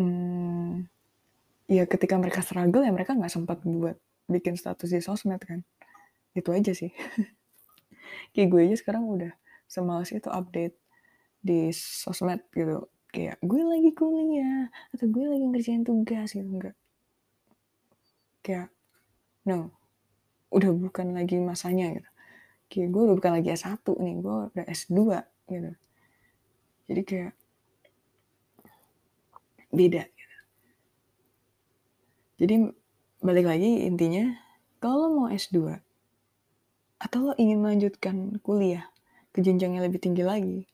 hmm, 0.00 0.88
ya 1.66 1.82
ketika 1.86 2.14
mereka 2.18 2.42
struggle 2.42 2.82
ya 2.86 2.94
mereka 2.94 3.14
nggak 3.14 3.30
sempat 3.30 3.58
buat 3.66 3.98
bikin 4.30 4.54
status 4.58 4.90
di 4.90 5.02
sosmed 5.02 5.42
kan. 5.42 5.62
Itu 6.34 6.54
aja 6.54 6.74
sih. 6.74 6.90
Kayak 8.34 8.48
gue 8.50 8.60
aja 8.70 8.76
sekarang 8.78 9.06
udah 9.06 9.32
semalas 9.66 10.14
itu 10.14 10.30
update 10.30 10.74
di 11.42 11.70
sosmed 11.74 12.42
gitu. 12.54 12.86
Kayak 13.10 13.38
gue 13.42 13.62
lagi 13.62 13.90
kuliah 13.94 14.68
atau 14.94 15.06
gue 15.10 15.24
lagi 15.26 15.44
ngerjain 15.46 15.82
tugas 15.86 16.34
gitu 16.34 16.46
enggak. 16.46 16.76
Kayak 18.42 18.70
no 19.46 19.74
udah 20.54 20.70
bukan 20.70 21.14
lagi 21.14 21.38
masanya 21.42 21.90
gitu. 21.98 22.10
Kayak 22.66 22.88
gue 22.94 23.02
udah 23.10 23.16
bukan 23.18 23.32
lagi 23.42 23.48
S1 23.54 23.86
nih 23.86 24.14
gue 24.22 24.36
udah 24.54 24.64
S2 24.70 24.98
gitu. 25.50 25.70
Jadi 26.86 27.02
kayak 27.02 27.32
beda. 29.74 30.02
Jadi 32.36 32.72
balik 33.24 33.46
lagi 33.48 33.88
intinya 33.88 34.36
kalau 34.80 35.12
mau 35.12 35.28
S2 35.32 35.80
atau 36.96 37.18
lo 37.20 37.32
ingin 37.36 37.60
melanjutkan 37.60 38.40
kuliah 38.40 38.88
ke 39.32 39.44
jenjang 39.44 39.76
yang 39.76 39.84
lebih 39.84 40.00
tinggi 40.00 40.24
lagi 40.24 40.64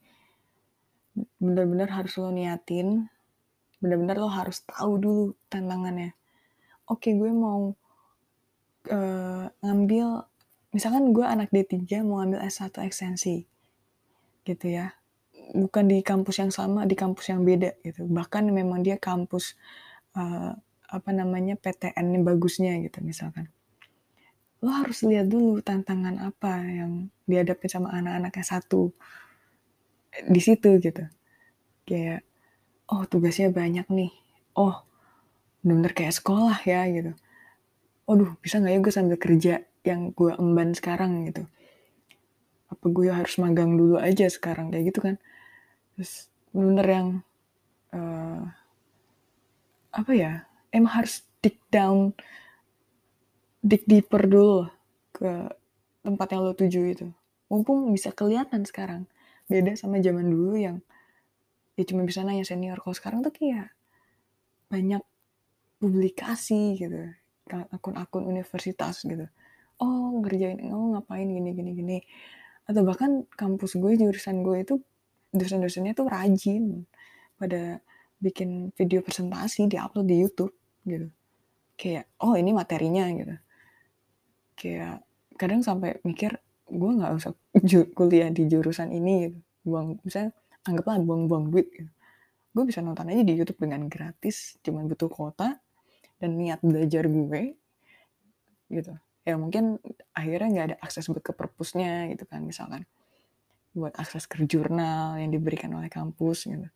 benar-benar 1.42 1.92
harus 1.92 2.16
lo 2.16 2.32
niatin 2.32 3.10
benar-benar 3.82 4.16
lo 4.22 4.30
harus 4.30 4.62
tahu 4.62 4.96
dulu 5.02 5.24
tantangannya. 5.50 6.14
Oke 6.86 7.10
gue 7.18 7.34
mau 7.34 7.74
uh, 8.88 9.44
ngambil 9.58 10.22
misalkan 10.70 11.10
gue 11.10 11.26
anak 11.26 11.50
D3 11.50 12.06
mau 12.06 12.22
ngambil 12.22 12.46
S1 12.46 12.78
ekstensi 12.86 13.42
gitu 14.46 14.66
ya. 14.70 14.94
Bukan 15.52 15.90
di 15.90 16.00
kampus 16.00 16.38
yang 16.38 16.54
sama 16.54 16.86
di 16.86 16.94
kampus 16.94 17.34
yang 17.34 17.42
beda 17.42 17.74
gitu. 17.82 18.06
Bahkan 18.06 18.54
memang 18.54 18.86
dia 18.86 18.96
kampus 19.02 19.58
uh, 20.14 20.54
apa 20.92 21.10
namanya 21.16 21.56
PTN 21.56 22.20
bagusnya 22.20 22.76
gitu 22.84 23.00
misalkan. 23.00 23.48
Lo 24.60 24.70
harus 24.76 25.00
lihat 25.02 25.32
dulu 25.32 25.64
tantangan 25.64 26.20
apa 26.20 26.62
yang 26.68 27.08
dihadapi 27.24 27.66
sama 27.66 27.90
anak-anak 27.96 28.36
S1 28.44 28.68
di 30.28 30.40
situ 30.44 30.70
gitu. 30.78 31.04
Kayak 31.88 32.28
oh 32.92 33.08
tugasnya 33.08 33.48
banyak 33.48 33.88
nih. 33.88 34.12
Oh 34.52 34.84
bener 35.64 35.96
kayak 35.96 36.12
sekolah 36.12 36.60
ya 36.68 36.84
gitu. 36.92 37.16
Waduh 38.04 38.36
bisa 38.44 38.60
nggak 38.60 38.72
ya 38.76 38.78
gue 38.84 38.92
sambil 38.92 39.16
kerja 39.18 39.54
yang 39.82 40.12
gue 40.12 40.30
emban 40.36 40.76
sekarang? 40.76 41.26
gitu. 41.26 41.48
Apa 42.68 42.84
gue 42.86 43.08
harus 43.08 43.34
magang 43.40 43.80
dulu 43.80 43.96
aja 43.96 44.28
sekarang? 44.28 44.68
Kayak 44.68 44.92
gitu 44.92 45.00
kan. 45.00 45.16
Terus 45.96 46.28
bener 46.52 46.86
yang 46.86 47.08
uh, 47.96 48.44
apa 49.92 50.12
ya 50.12 50.51
emang 50.72 51.04
harus 51.04 51.22
dig 51.44 51.60
down 51.68 52.16
dig 53.62 53.86
deeper 53.86 54.26
dulu 54.26 54.66
ke 55.14 55.30
tempat 56.02 56.26
yang 56.34 56.42
lo 56.42 56.52
tuju 56.52 56.80
itu. 56.90 57.06
Mumpung 57.46 57.94
bisa 57.94 58.10
kelihatan 58.10 58.66
sekarang. 58.66 59.06
Beda 59.46 59.78
sama 59.78 60.02
zaman 60.02 60.26
dulu 60.26 60.58
yang 60.58 60.82
ya 61.78 61.86
cuma 61.86 62.02
bisa 62.02 62.26
nanya 62.26 62.42
senior. 62.42 62.82
Kalau 62.82 62.96
sekarang 62.96 63.22
tuh 63.22 63.30
kayak 63.30 63.70
banyak 64.66 65.04
publikasi 65.78 66.74
gitu. 66.74 67.14
Akun-akun 67.70 68.26
universitas 68.26 69.06
gitu. 69.06 69.30
Oh 69.78 70.18
ngerjain 70.18 70.58
oh 70.74 70.98
ngapain 70.98 71.28
gini 71.30 71.54
gini 71.54 71.70
gini. 71.76 71.98
Atau 72.66 72.82
bahkan 72.82 73.28
kampus 73.38 73.78
gue 73.78 73.94
jurusan 73.94 74.42
gue 74.42 74.66
itu 74.66 74.74
dosen-dosennya 75.30 75.94
tuh 75.94 76.10
rajin 76.10 76.82
pada 77.38 77.78
bikin 78.18 78.70
video 78.74 79.02
presentasi 79.02 79.66
di 79.66 79.78
upload 79.78 80.06
di 80.06 80.18
YouTube 80.22 80.61
gitu. 80.86 81.08
Kayak 81.78 82.06
oh 82.22 82.34
ini 82.38 82.50
materinya 82.54 83.04
gitu. 83.10 83.34
Kayak 84.58 85.02
kadang 85.36 85.60
sampai 85.64 85.98
mikir 86.06 86.38
gue 86.72 86.90
nggak 86.98 87.12
usah 87.18 87.32
kuliah 87.96 88.30
di 88.32 88.48
jurusan 88.48 88.94
ini 88.94 89.28
gitu. 89.28 89.38
buang 89.62 89.98
misalnya 90.02 90.34
anggaplah 90.66 90.98
buang-buang 91.02 91.50
duit 91.54 91.68
gitu. 91.70 91.90
gue 92.52 92.64
bisa 92.68 92.84
nonton 92.84 93.08
aja 93.08 93.24
di 93.24 93.32
YouTube 93.32 93.64
dengan 93.64 93.88
gratis 93.88 94.60
cuman 94.60 94.84
butuh 94.84 95.08
kuota 95.08 95.56
dan 96.20 96.36
niat 96.36 96.60
belajar 96.60 97.08
gue 97.08 97.56
gitu. 98.70 98.92
Ya 99.22 99.34
mungkin 99.38 99.78
akhirnya 100.12 100.48
nggak 100.50 100.66
ada 100.72 100.76
akses 100.82 101.06
buat 101.08 101.22
ke 101.22 101.32
perpusnya 101.32 102.10
gitu 102.12 102.28
kan 102.28 102.42
misalkan. 102.44 102.84
Buat 103.72 103.96
akses 103.96 104.28
ke 104.28 104.44
jurnal 104.44 105.16
yang 105.16 105.32
diberikan 105.32 105.72
oleh 105.72 105.88
kampus 105.88 106.44
gitu. 106.44 106.68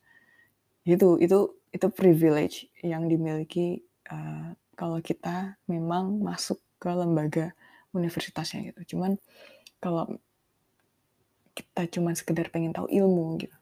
Itu 0.86 1.08
itu 1.20 1.38
itu 1.74 1.86
privilege 1.92 2.72
yang 2.80 3.04
dimiliki 3.10 3.84
uh, 4.10 4.54
kalau 4.76 4.98
kita 5.00 5.56
memang 5.66 6.20
masuk 6.20 6.60
ke 6.76 6.90
lembaga 6.92 7.56
universitasnya 7.96 8.72
gitu. 8.72 8.96
Cuman 8.96 9.16
kalau 9.80 10.20
kita 11.56 11.88
cuma 11.88 12.12
sekedar 12.12 12.52
pengen 12.52 12.76
tahu 12.76 12.86
ilmu 12.92 13.40
gitu. 13.40 13.56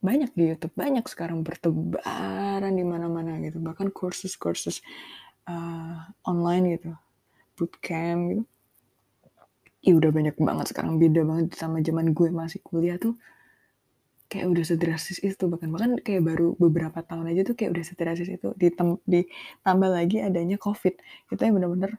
Banyak 0.00 0.32
di 0.32 0.54
YouTube, 0.54 0.72
banyak 0.78 1.04
sekarang 1.10 1.44
bertebaran 1.44 2.72
di 2.72 2.84
mana-mana 2.86 3.36
gitu. 3.42 3.60
Bahkan 3.60 3.92
kursus-kursus 3.92 4.80
uh, 5.50 6.08
online 6.24 6.78
gitu, 6.78 6.94
bootcamp 7.58 8.20
gitu. 8.32 8.44
Ya 9.80 9.92
udah 9.96 10.12
banyak 10.12 10.36
banget 10.36 10.76
sekarang 10.76 11.00
beda 11.00 11.24
banget 11.24 11.56
sama 11.56 11.80
zaman 11.80 12.12
gue 12.12 12.28
masih 12.28 12.60
kuliah 12.60 13.00
tuh 13.00 13.16
kayak 14.30 14.46
udah 14.46 14.62
sedrastis 14.62 15.18
itu 15.18 15.50
bahkan 15.50 15.74
bahkan 15.74 15.98
kayak 15.98 16.22
baru 16.22 16.54
beberapa 16.54 17.02
tahun 17.02 17.34
aja 17.34 17.42
tuh 17.42 17.58
kayak 17.58 17.74
udah 17.74 17.84
sedrastis 17.84 18.30
itu 18.30 18.54
ditem, 18.54 19.02
ditambah 19.02 19.90
lagi 19.90 20.22
adanya 20.22 20.54
covid. 20.54 20.94
Itu 21.26 21.40
yang 21.42 21.58
bener-bener 21.58 21.98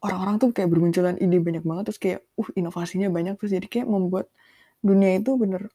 orang-orang 0.00 0.40
tuh 0.40 0.48
kayak 0.56 0.72
bermunculan 0.72 1.20
ide 1.20 1.36
banyak 1.36 1.64
banget 1.68 1.84
terus 1.92 2.00
kayak 2.00 2.20
uh 2.40 2.48
inovasinya 2.56 3.12
banyak. 3.12 3.36
Terus 3.36 3.52
jadi 3.60 3.66
kayak 3.68 3.86
membuat 3.86 4.32
dunia 4.80 5.20
itu 5.20 5.36
bener 5.36 5.68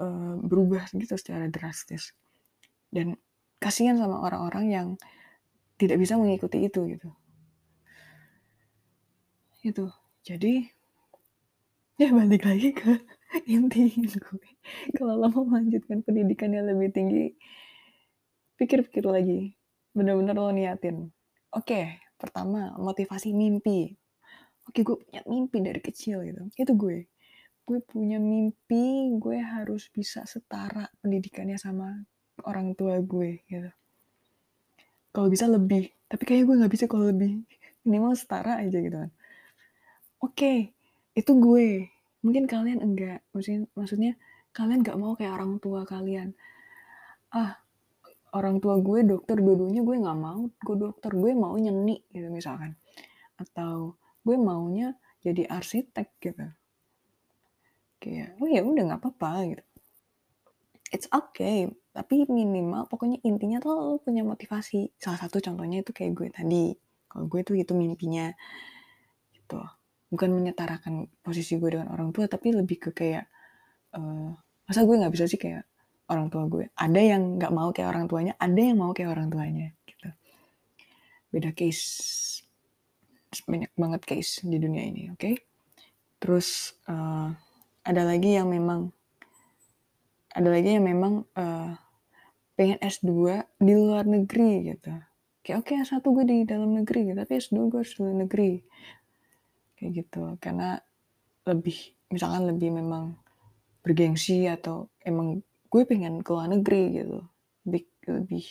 uh, 0.00 0.40
berubah 0.40 0.88
gitu 0.96 1.14
secara 1.20 1.52
drastis. 1.52 2.16
Dan 2.88 3.20
kasihan 3.60 4.00
sama 4.00 4.24
orang-orang 4.24 4.64
yang 4.72 4.88
tidak 5.76 6.00
bisa 6.00 6.16
mengikuti 6.16 6.64
itu 6.64 6.80
gitu. 6.96 7.12
Itu. 9.60 9.92
Jadi 10.24 10.64
ya 12.00 12.08
balik 12.08 12.48
lagi 12.48 12.72
ke 12.72 13.04
inti 13.50 13.90
gue. 13.98 14.48
Kalau 14.94 15.14
lo 15.18 15.28
mau 15.32 15.44
melanjutkan 15.46 16.04
pendidikan 16.04 16.52
yang 16.54 16.68
lebih 16.68 16.90
tinggi 16.94 17.34
pikir-pikir 18.58 19.04
lagi. 19.04 19.54
Bener-bener 19.94 20.36
lo 20.36 20.50
niatin. 20.50 21.10
Oke 21.54 22.02
pertama 22.18 22.74
motivasi 22.78 23.34
mimpi. 23.34 23.94
Oke 24.64 24.80
gue 24.80 24.96
punya 24.96 25.20
mimpi 25.28 25.58
dari 25.60 25.80
kecil 25.82 26.24
gitu. 26.24 26.42
Itu 26.56 26.72
gue. 26.78 27.06
Gue 27.64 27.78
punya 27.80 28.20
mimpi 28.20 29.14
gue 29.16 29.38
harus 29.40 29.88
bisa 29.90 30.24
setara 30.28 30.88
pendidikannya 31.00 31.56
sama 31.58 32.04
orang 32.44 32.76
tua 32.76 32.98
gue 33.00 33.44
gitu. 33.48 33.70
Kalau 35.14 35.28
bisa 35.30 35.46
lebih. 35.46 35.90
Tapi 36.10 36.22
kayaknya 36.26 36.44
gue 36.46 36.56
nggak 36.64 36.72
bisa 36.74 36.84
kalau 36.90 37.10
lebih. 37.10 37.42
Minimal 37.84 38.16
setara 38.16 38.62
aja 38.64 38.78
gitu 38.80 38.96
kan. 38.96 39.10
Oke 40.22 40.74
itu 41.14 41.30
gue 41.38 41.93
mungkin 42.24 42.48
kalian 42.48 42.80
enggak 42.80 43.20
maksudnya 43.36 43.68
maksudnya 43.76 44.12
kalian 44.56 44.80
nggak 44.80 44.96
mau 44.96 45.12
kayak 45.12 45.36
orang 45.36 45.60
tua 45.60 45.84
kalian. 45.84 46.32
Ah 47.34 47.60
orang 48.32 48.58
tua 48.58 48.80
gue 48.80 49.04
dokter 49.04 49.36
dua-duanya 49.38 49.82
gue 49.84 49.96
nggak 50.00 50.18
mau. 50.18 50.48
Gue 50.62 50.76
dokter 50.80 51.12
gue 51.12 51.32
mau 51.36 51.52
nyeni 51.58 52.00
gitu 52.08 52.32
misalkan. 52.32 52.78
Atau 53.36 54.00
gue 54.24 54.36
maunya 54.40 54.96
jadi 55.20 55.44
arsitek 55.50 56.08
gitu. 56.22 56.46
Kayak 58.00 58.40
oh 58.40 58.48
ya 58.48 58.62
udah 58.64 58.82
nggak 58.88 59.00
apa-apa 59.04 59.30
gitu. 59.52 59.64
It's 60.94 61.10
okay 61.12 61.68
tapi 61.94 62.26
minimal 62.26 62.90
pokoknya 62.90 63.22
intinya 63.22 63.62
tuh 63.62 63.74
lo 63.74 64.02
punya 64.02 64.26
motivasi. 64.26 64.94
Salah 64.98 65.18
satu 65.18 65.38
contohnya 65.38 65.82
itu 65.82 65.90
kayak 65.90 66.12
gue 66.14 66.28
tadi. 66.30 66.66
Kalau 67.10 67.26
gue 67.30 67.40
tuh 67.46 67.54
itu 67.54 67.70
mimpinya 67.74 68.34
gitu 69.34 69.62
bukan 70.14 70.30
menyetarakan 70.30 71.10
posisi 71.20 71.58
gue 71.58 71.74
dengan 71.74 71.90
orang 71.90 72.14
tua 72.14 72.30
tapi 72.30 72.54
lebih 72.54 72.78
ke 72.78 72.90
kayak 72.94 73.26
uh, 73.98 74.30
masa 74.64 74.86
gue 74.86 74.94
nggak 74.94 75.12
bisa 75.12 75.26
sih 75.26 75.40
kayak 75.42 75.66
orang 76.06 76.30
tua 76.30 76.46
gue? 76.46 76.70
Ada 76.78 77.00
yang 77.02 77.42
nggak 77.42 77.52
mau 77.52 77.74
kayak 77.74 77.90
orang 77.90 78.06
tuanya 78.06 78.32
ada 78.38 78.60
yang 78.62 78.78
mau 78.78 78.94
kayak 78.94 79.10
orang 79.10 79.28
tuanya 79.28 79.74
gitu. 79.90 80.08
Beda 81.34 81.50
case 81.50 81.82
banyak 83.50 83.74
banget 83.74 84.06
case 84.06 84.46
di 84.46 84.62
dunia 84.62 84.86
ini 84.86 85.10
oke? 85.10 85.18
Okay? 85.18 85.34
terus 86.24 86.72
uh, 86.88 87.36
ada 87.84 88.02
lagi 88.08 88.32
yang 88.32 88.48
memang 88.48 88.88
ada 90.32 90.48
lagi 90.48 90.72
yang 90.72 90.88
memang 90.88 91.28
uh, 91.36 91.76
pengen 92.56 92.80
S2 92.80 93.44
di 93.60 93.72
luar 93.76 94.08
negeri 94.08 94.72
gitu. 94.72 94.96
Kayak 95.44 95.56
oke 95.60 95.76
okay, 95.76 95.84
S1 95.84 96.00
gue 96.00 96.24
di 96.24 96.38
dalam 96.48 96.72
negeri 96.72 97.12
gitu. 97.12 97.18
Tapi 97.20 97.32
S2 97.36 97.54
gue 97.68 97.78
harus 97.84 97.92
di 97.92 98.00
luar 98.00 98.16
negeri 98.24 98.50
kayak 99.78 100.04
gitu. 100.04 100.36
Karena 100.38 100.78
lebih 101.44 101.76
misalkan 102.08 102.48
lebih 102.48 102.72
memang 102.72 103.18
bergengsi 103.84 104.48
atau 104.48 104.88
emang 105.04 105.44
gue 105.68 105.82
pengen 105.84 106.24
ke 106.24 106.30
luar 106.32 106.48
negeri 106.50 106.82
gitu. 107.02 107.18
Lebih 107.68 107.82
lebih 108.08 108.44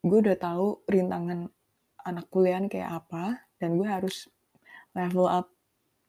gue 0.00 0.18
udah 0.24 0.36
tahu 0.40 0.80
rintangan 0.88 1.52
anak 2.00 2.26
kuliah 2.32 2.60
kayak 2.64 3.04
apa 3.04 3.44
dan 3.60 3.76
gue 3.76 3.84
harus 3.84 4.32
level 4.96 5.28
up 5.28 5.52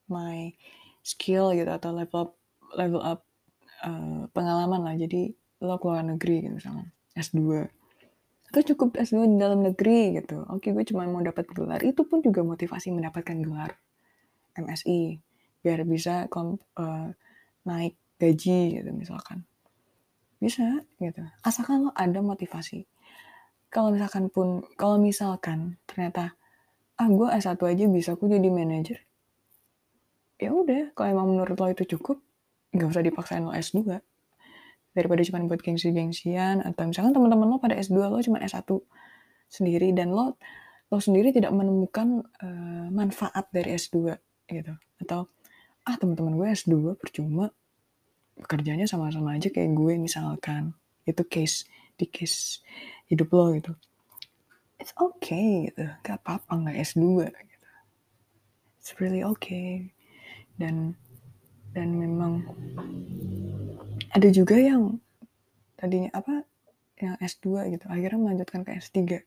my 0.08 0.56
skill 1.04 1.52
gitu 1.52 1.68
atau 1.68 1.92
level 1.92 2.32
up 2.32 2.32
level 2.78 3.02
up 3.04 3.28
uh, 3.84 4.30
pengalaman 4.32 4.82
lah. 4.88 4.96
Jadi 4.96 5.36
lo 5.62 5.78
ke 5.78 5.86
luar 5.86 6.06
negeri 6.06 6.48
gitu 6.48 6.58
misalnya 6.58 6.90
S2 7.14 7.81
gue 8.52 8.64
cukup 8.76 9.00
S2 9.00 9.32
di 9.32 9.38
dalam 9.40 9.64
negeri 9.64 10.20
gitu. 10.20 10.44
Oke, 10.52 10.76
gue 10.76 10.84
cuma 10.84 11.08
mau 11.08 11.24
dapat 11.24 11.48
gelar. 11.56 11.80
Itu 11.82 12.04
pun 12.04 12.20
juga 12.20 12.44
motivasi 12.44 12.92
mendapatkan 12.92 13.40
gelar 13.40 13.80
MSI 14.60 15.24
biar 15.64 15.88
bisa 15.88 16.28
kom, 16.28 16.60
uh, 16.76 17.08
naik 17.64 17.96
gaji 18.20 18.82
gitu 18.82 18.92
misalkan. 18.92 19.48
Bisa 20.44 20.84
gitu. 21.00 21.24
Asalkan 21.48 21.88
lo 21.88 21.92
ada 21.96 22.20
motivasi. 22.20 22.84
Kalau 23.72 23.96
misalkan 23.96 24.28
pun, 24.28 24.68
kalau 24.76 25.00
misalkan 25.00 25.80
ternyata 25.88 26.36
ah 27.00 27.08
gue 27.08 27.32
S1 27.32 27.56
aja 27.56 27.86
bisa 27.88 28.20
aku 28.20 28.28
jadi 28.28 28.52
manajer. 28.52 29.00
Ya 30.42 30.52
udah, 30.52 30.92
kalau 30.92 31.08
emang 31.08 31.28
menurut 31.38 31.56
lo 31.56 31.68
itu 31.72 31.96
cukup, 31.96 32.20
nggak 32.76 32.90
usah 32.92 33.06
dipaksain 33.06 33.46
lo 33.48 33.56
S2 33.56 34.11
daripada 34.92 35.24
cuma 35.24 35.44
buat 35.48 35.64
gengsi-gengsian 35.64 36.64
atau 36.68 36.84
misalkan 36.88 37.16
teman-teman 37.16 37.48
lo 37.48 37.58
pada 37.64 37.80
S2 37.80 37.96
lo 38.12 38.20
cuma 38.20 38.44
S1 38.44 38.68
sendiri 39.48 39.96
dan 39.96 40.12
lo 40.12 40.36
lo 40.92 41.00
sendiri 41.00 41.32
tidak 41.32 41.56
menemukan 41.56 42.20
uh, 42.44 42.88
manfaat 42.92 43.48
dari 43.56 43.80
S2 43.80 44.12
gitu. 44.52 44.76
Atau 45.00 45.32
ah 45.88 45.96
teman-teman 45.96 46.36
gue 46.36 46.48
S2 46.52 47.00
percuma 47.00 47.50
kerjanya 48.44 48.84
sama-sama 48.84 49.40
aja 49.40 49.48
kayak 49.48 49.72
gue 49.72 49.96
misalkan. 49.96 50.76
Itu 51.08 51.24
case 51.24 51.64
di 51.96 52.12
case 52.12 52.60
hidup 53.08 53.32
lo 53.32 53.56
gitu. 53.56 53.72
It's 54.84 54.92
okay 55.00 55.72
gitu. 55.72 55.88
Gak 56.04 56.20
apa-apa 56.28 56.52
nggak 56.68 56.78
S2 56.84 57.32
gitu. 57.32 57.68
It's 58.84 58.92
really 59.00 59.24
okay. 59.24 59.96
Dan 60.60 61.00
dan 61.72 61.96
memang 61.96 62.44
ada 64.12 64.28
juga 64.30 64.60
yang 64.60 65.00
tadinya 65.80 66.12
apa 66.14 66.44
yang 67.02 67.18
S2 67.18 67.74
gitu 67.74 67.86
akhirnya 67.90 68.20
melanjutkan 68.20 68.62
ke 68.62 68.78
S3 68.78 69.24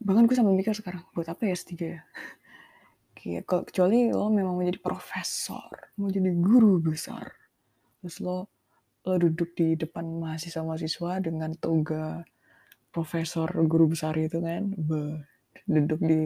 bahkan 0.00 0.24
gue 0.24 0.36
sampai 0.36 0.56
mikir 0.56 0.72
sekarang 0.72 1.04
buat 1.12 1.28
apa 1.28 1.44
ya 1.44 1.52
S3 1.54 1.72
ya? 1.76 2.02
Kayak 3.20 3.44
kecuali 3.68 4.08
lo 4.08 4.32
memang 4.32 4.56
mau 4.56 4.64
jadi 4.64 4.80
profesor 4.80 5.92
mau 6.00 6.08
jadi 6.08 6.32
guru 6.32 6.80
besar 6.80 7.28
terus 8.00 8.18
lo 8.24 8.48
lo 9.04 9.16
duduk 9.16 9.56
di 9.56 9.76
depan 9.76 10.04
mahasiswa-mahasiswa 10.04 11.24
dengan 11.24 11.52
toga 11.56 12.24
profesor 12.92 13.48
guru 13.64 13.92
besar 13.92 14.12
itu 14.18 14.42
kan 14.42 14.72
be, 14.76 15.24
duduk 15.64 16.00
di 16.04 16.20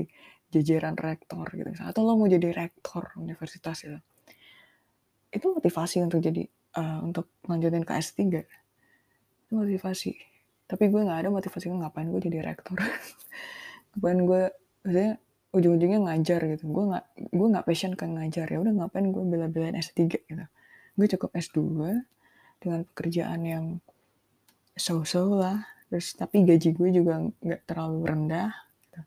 jajaran 0.51 0.95
rektor 0.99 1.47
gitu. 1.55 1.71
Atau 1.83 2.03
lo 2.03 2.19
mau 2.19 2.27
jadi 2.27 2.51
rektor 2.51 3.15
universitas 3.19 3.85
itu 3.87 3.99
itu 5.35 5.47
motivasi 5.51 5.99
untuk 6.03 6.23
jadi 6.23 6.47
uh, 6.75 6.99
untuk 7.03 7.31
lanjutin 7.47 7.87
ke 7.87 7.93
S3 7.95 8.21
itu 9.47 9.53
motivasi. 9.53 10.13
Tapi 10.65 10.85
gue 10.91 11.01
nggak 11.05 11.21
ada 11.27 11.31
motivasi 11.31 11.71
ngapain 11.71 12.09
gue 12.11 12.21
jadi 12.23 12.43
rektor? 12.43 12.77
Ngapain 13.95 14.19
gue 14.27 14.43
maksudnya 14.83 15.13
ujung-ujungnya 15.55 16.01
ngajar 16.03 16.41
gitu. 16.51 16.65
Gue 16.67 16.85
nggak 16.91 17.05
gue 17.31 17.47
nggak 17.55 17.67
passion 17.67 17.93
kan 17.95 18.11
ngajar. 18.17 18.47
Ya 18.51 18.59
udah 18.59 18.75
ngapain 18.75 19.07
gue 19.15 19.23
bela-belain 19.23 19.77
S3 19.79 20.11
gitu. 20.11 20.45
Gue 20.99 21.07
cukup 21.07 21.31
S2 21.37 21.59
dengan 22.59 22.81
pekerjaan 22.91 23.41
yang 23.47 23.65
so-so 24.75 25.39
lah. 25.39 25.63
Terus 25.93 26.19
tapi 26.19 26.43
gaji 26.43 26.75
gue 26.75 26.89
juga 26.91 27.23
nggak 27.23 27.63
terlalu 27.71 27.99
rendah 28.03 28.51
gitu. 28.83 29.01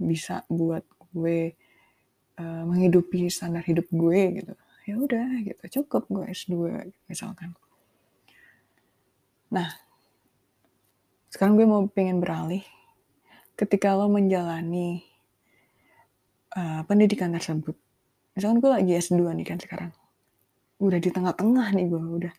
bisa 0.00 0.44
buat 0.52 0.84
gue 1.16 1.56
uh, 2.36 2.62
menghidupi 2.68 3.32
standar 3.32 3.64
hidup 3.64 3.88
gue 3.88 4.20
gitu 4.42 4.54
ya 4.90 4.94
udah 4.98 5.26
gitu. 5.46 5.80
Cukup 5.80 6.10
gue 6.10 6.26
S2 6.34 6.54
misalkan. 7.06 7.54
Nah 9.54 9.70
sekarang 11.30 11.54
gue 11.54 11.66
mau 11.66 11.86
pengen 11.86 12.18
beralih. 12.18 12.66
Ketika 13.54 13.92
lo 13.94 14.08
menjalani 14.08 15.04
uh, 16.56 16.82
pendidikan 16.88 17.30
tersebut 17.30 17.76
misalkan 18.34 18.58
gue 18.58 18.70
lagi 18.70 18.92
S2 18.98 19.22
nih 19.38 19.46
kan 19.46 19.58
sekarang. 19.62 19.90
Udah 20.82 20.98
di 20.98 21.12
tengah-tengah 21.12 21.76
nih 21.76 21.86
gue 21.86 22.00
udah 22.00 22.34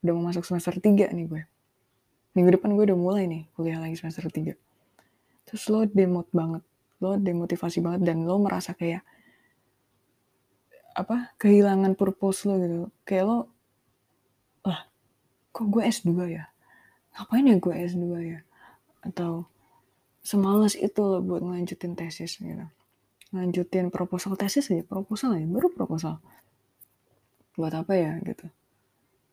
udah 0.00 0.12
mau 0.16 0.32
masuk 0.32 0.48
semester 0.48 0.80
3 0.80 1.12
nih 1.12 1.26
gue. 1.28 1.42
Minggu 2.32 2.56
depan 2.56 2.72
gue 2.72 2.84
udah 2.88 2.98
mulai 2.98 3.28
nih 3.28 3.44
kuliah 3.52 3.76
lagi 3.82 3.98
semester 3.98 4.24
3 4.24 4.70
terus 5.50 5.66
lo 5.66 5.82
demot 5.82 6.30
banget 6.30 6.62
lo 7.02 7.18
demotivasi 7.18 7.82
banget 7.82 8.06
dan 8.06 8.22
lo 8.22 8.38
merasa 8.38 8.70
kayak 8.70 9.02
apa 11.02 11.32
kehilangan 11.40 11.96
purpose 11.96 12.44
lo 12.46 12.54
gitu. 12.60 12.76
Kayak 13.04 13.24
lo 13.26 13.38
lah 14.66 14.86
kok 15.50 15.66
gue 15.66 15.82
S2 15.82 16.10
ya? 16.28 16.44
Ngapain 17.16 17.44
ya 17.48 17.56
gue 17.56 17.74
S2 17.74 18.06
ya? 18.22 18.40
Atau 19.02 19.48
semales 20.20 20.76
itu 20.76 21.00
lo 21.00 21.24
buat 21.24 21.40
ngelanjutin 21.40 21.96
tesis 21.96 22.38
gitu. 22.38 22.66
Ngelanjutin 23.32 23.88
proposal 23.88 24.36
tesis 24.36 24.68
aja 24.68 24.84
proposal 24.84 25.36
aja 25.36 25.46
baru 25.48 25.68
proposal. 25.72 26.20
Buat 27.56 27.80
apa 27.80 27.92
ya? 27.96 28.16
Gitu. 28.20 28.46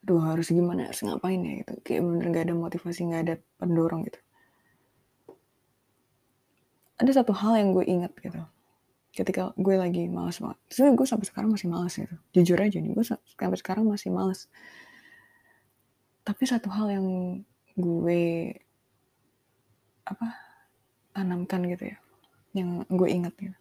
Duh 0.04 0.24
harus 0.24 0.50
gimana 0.50 0.88
harus 0.88 1.04
ngapain 1.04 1.40
ya? 1.44 1.62
Gitu. 1.62 1.74
Kayak 1.84 2.02
bener 2.08 2.26
gak 2.34 2.46
ada 2.48 2.56
motivasi 2.56 3.00
gak 3.12 3.24
ada 3.28 3.36
pendorong 3.60 4.08
gitu. 4.08 4.20
Ada 6.98 7.22
satu 7.22 7.36
hal 7.36 7.62
yang 7.62 7.78
gue 7.78 7.86
inget 7.86 8.10
gitu 8.24 8.42
ketika 9.18 9.50
gue 9.58 9.76
lagi 9.82 10.06
males 10.06 10.38
banget. 10.38 10.58
Sebenarnya 10.70 10.96
gue 11.02 11.08
sampai 11.10 11.26
sekarang 11.26 11.50
masih 11.50 11.68
males 11.74 11.94
gitu. 11.98 12.16
Jujur 12.38 12.58
aja 12.62 12.78
nih 12.78 12.94
gue 12.94 13.06
sampai 13.06 13.58
sekarang 13.58 13.90
masih 13.90 14.14
males. 14.14 14.46
Tapi 16.22 16.44
satu 16.46 16.70
hal 16.70 16.94
yang 16.94 17.08
gue 17.74 18.54
apa 20.06 20.38
tanamkan 21.18 21.66
gitu 21.66 21.90
ya 21.90 21.98
yang 22.56 22.86
gue 22.88 23.10
ingat 23.12 23.34
gitu 23.36 23.58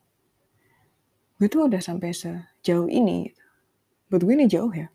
gue 1.36 1.48
tuh 1.52 1.68
udah 1.68 1.82
sampai 1.84 2.16
sejauh 2.16 2.88
ini 2.88 3.28
gitu. 3.28 3.44
buat 4.08 4.22
gue 4.24 4.34
ini 4.40 4.46
jauh 4.48 4.72
ya. 4.72 4.88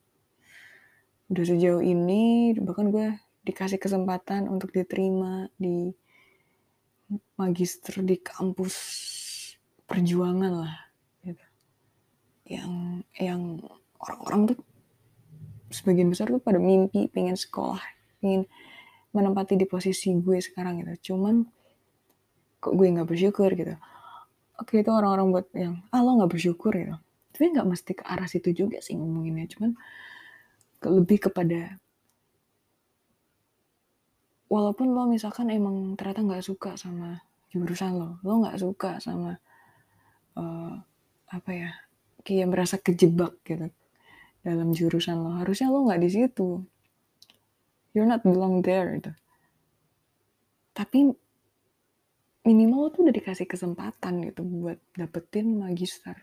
Udah 1.30 1.46
sejauh 1.46 1.84
ini 1.86 2.56
bahkan 2.58 2.90
gue 2.90 3.14
dikasih 3.46 3.78
kesempatan 3.78 4.50
untuk 4.50 4.74
diterima 4.74 5.54
di 5.56 5.94
magister 7.38 8.02
di 8.02 8.18
kampus 8.18 8.74
perjuangan 9.92 10.54
lah 10.64 10.76
gitu. 11.28 11.46
Yang 12.48 12.72
yang 13.20 13.42
orang-orang 14.00 14.56
tuh 14.56 14.58
sebagian 15.72 16.08
besar 16.08 16.32
tuh 16.32 16.40
pada 16.40 16.60
mimpi 16.60 17.12
pengen 17.12 17.36
sekolah 17.36 17.80
pengen 18.24 18.48
menempati 19.12 19.60
di 19.60 19.68
posisi 19.68 20.16
gue 20.16 20.40
sekarang 20.40 20.80
gitu. 20.80 21.12
Cuman 21.12 21.44
kok 22.64 22.74
gue 22.78 22.88
nggak 22.88 23.10
bersyukur 23.10 23.52
gitu. 23.52 23.76
Oke 24.56 24.80
itu 24.80 24.92
orang-orang 24.94 25.28
buat 25.36 25.48
yang 25.52 25.84
ah 25.92 26.00
lo 26.00 26.16
nggak 26.22 26.32
bersyukur 26.32 26.72
gitu. 26.72 26.96
Tapi 27.36 27.44
nggak 27.52 27.68
mesti 27.68 27.92
ke 28.00 28.04
arah 28.08 28.30
situ 28.32 28.56
juga 28.56 28.80
sih 28.80 28.96
ngomonginnya. 28.96 29.52
Cuman 29.52 29.76
lebih 30.88 31.28
kepada 31.28 31.76
walaupun 34.48 34.92
lo 34.92 35.08
misalkan 35.08 35.52
emang 35.52 35.96
ternyata 35.96 36.24
nggak 36.24 36.44
suka 36.44 36.76
sama 36.76 37.24
jurusan 37.52 37.96
lo 37.96 38.20
lo 38.24 38.44
nggak 38.44 38.60
suka 38.60 39.00
sama 39.00 39.40
uh, 40.38 40.76
apa 41.32 41.52
ya 41.52 41.72
kayak 42.22 42.48
merasa 42.52 42.78
kejebak 42.78 43.40
gitu 43.48 43.72
dalam 44.42 44.74
jurusan 44.74 45.22
lo. 45.22 45.32
Harusnya 45.38 45.70
lo 45.70 45.86
nggak 45.86 46.02
di 46.02 46.10
situ. 46.10 46.62
You're 47.92 48.08
not 48.08 48.24
belong 48.24 48.64
there 48.64 48.96
gitu. 48.98 49.12
Tapi 50.72 51.12
minimal 52.48 52.88
lo 52.88 52.90
tuh 52.90 53.02
udah 53.06 53.16
dikasih 53.16 53.46
kesempatan 53.46 54.24
gitu 54.26 54.42
buat 54.42 54.80
dapetin 54.96 55.60
magister. 55.60 56.16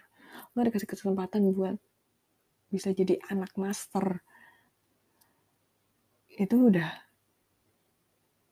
Lo 0.54 0.64
dikasih 0.64 0.88
kesempatan 0.88 1.52
buat 1.54 1.76
bisa 2.68 2.90
jadi 2.92 3.20
anak 3.28 3.54
master. 3.54 4.24
Itu 6.38 6.70
udah 6.72 6.88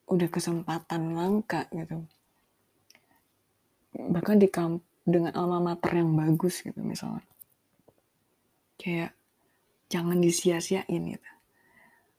udah 0.07 0.29
kesempatan 0.31 1.19
langka 1.19 1.66
gitu. 1.75 2.07
Bahkan 3.97 4.37
di 4.38 4.49
kamp 4.53 4.85
dengan 5.07 5.31
alma 5.38 5.62
mater 5.62 6.03
yang 6.03 6.11
bagus 6.19 6.66
gitu 6.66 6.83
misalnya. 6.83 7.23
Kayak 8.75 9.14
jangan 9.87 10.19
disia-siain 10.19 11.03
gitu. 11.14 11.31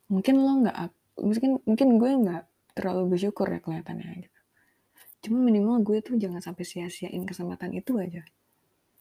Mungkin 0.07 0.35
lo 0.39 0.63
nggak 0.63 0.77
mungkin 1.19 1.49
mungkin 1.67 1.87
gue 1.99 2.11
nggak 2.23 2.43
terlalu 2.79 3.19
bersyukur 3.19 3.51
ya 3.51 3.59
kelihatannya 3.59 4.23
gitu. 4.23 4.39
Cuma 5.27 5.43
minimal 5.43 5.83
gue 5.83 5.99
tuh 5.99 6.15
jangan 6.15 6.39
sampai 6.39 6.63
sia-siain 6.63 7.27
kesempatan 7.27 7.75
itu 7.75 7.99
aja. 7.99 8.23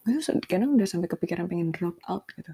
Gue 0.03 0.19
tuh 0.19 0.35
kadang 0.43 0.75
udah 0.75 0.85
sampai 0.85 1.07
kepikiran 1.07 1.47
pengen 1.47 1.71
drop 1.71 1.95
out 2.11 2.27
gitu. 2.35 2.51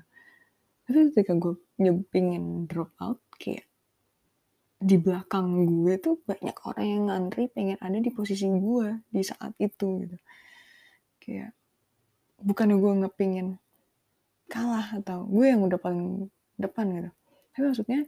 Tapi 0.85 1.09
ketika 1.09 1.33
gue 1.33 1.57
nyepingin 1.81 2.69
drop 2.69 2.93
out 3.01 3.17
kayak 3.41 3.65
di 4.83 4.99
belakang 4.99 5.63
gue 5.63 5.95
tuh 5.95 6.19
banyak 6.27 6.57
orang 6.67 6.85
yang 6.85 7.03
ngantri 7.07 7.47
pengen 7.47 7.79
ada 7.79 7.95
di 8.03 8.11
posisi 8.11 8.51
gue 8.51 8.99
di 9.07 9.23
saat 9.23 9.55
itu 9.55 10.03
gitu 10.03 10.19
kayak 11.23 11.55
bukan 12.43 12.75
gue 12.75 12.91
ngepingin 13.07 13.47
kalah 14.51 14.99
atau 14.99 15.23
gue 15.31 15.45
yang 15.47 15.63
udah 15.63 15.79
paling 15.79 16.27
depan 16.59 16.91
gitu. 16.91 17.09
Tapi 17.55 17.63
maksudnya 17.71 17.99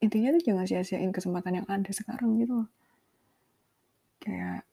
intinya 0.00 0.32
tuh 0.38 0.42
jangan 0.46 0.64
sia-siain 0.64 1.10
kesempatan 1.10 1.60
yang 1.60 1.66
ada 1.66 1.90
sekarang 1.90 2.38
gitu 2.38 2.64
loh. 2.64 2.68
Kayak 4.22 4.64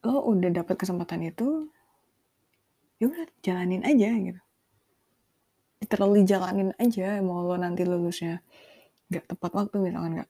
lo 0.00 0.24
udah 0.32 0.48
dapet 0.48 0.80
kesempatan 0.80 1.28
itu 1.28 1.68
ya 2.96 3.12
udah 3.12 3.28
jalanin 3.44 3.84
aja 3.84 4.08
gitu. 4.16 4.40
Terlalu 5.84 6.24
jalanin 6.24 6.70
aja 6.80 7.20
mau 7.20 7.44
lo 7.44 7.60
nanti 7.60 7.84
lulusnya 7.84 8.40
nggak 9.12 9.36
tepat 9.36 9.50
waktu 9.52 9.76
misalkan 9.84 10.10
nggak 10.16 10.28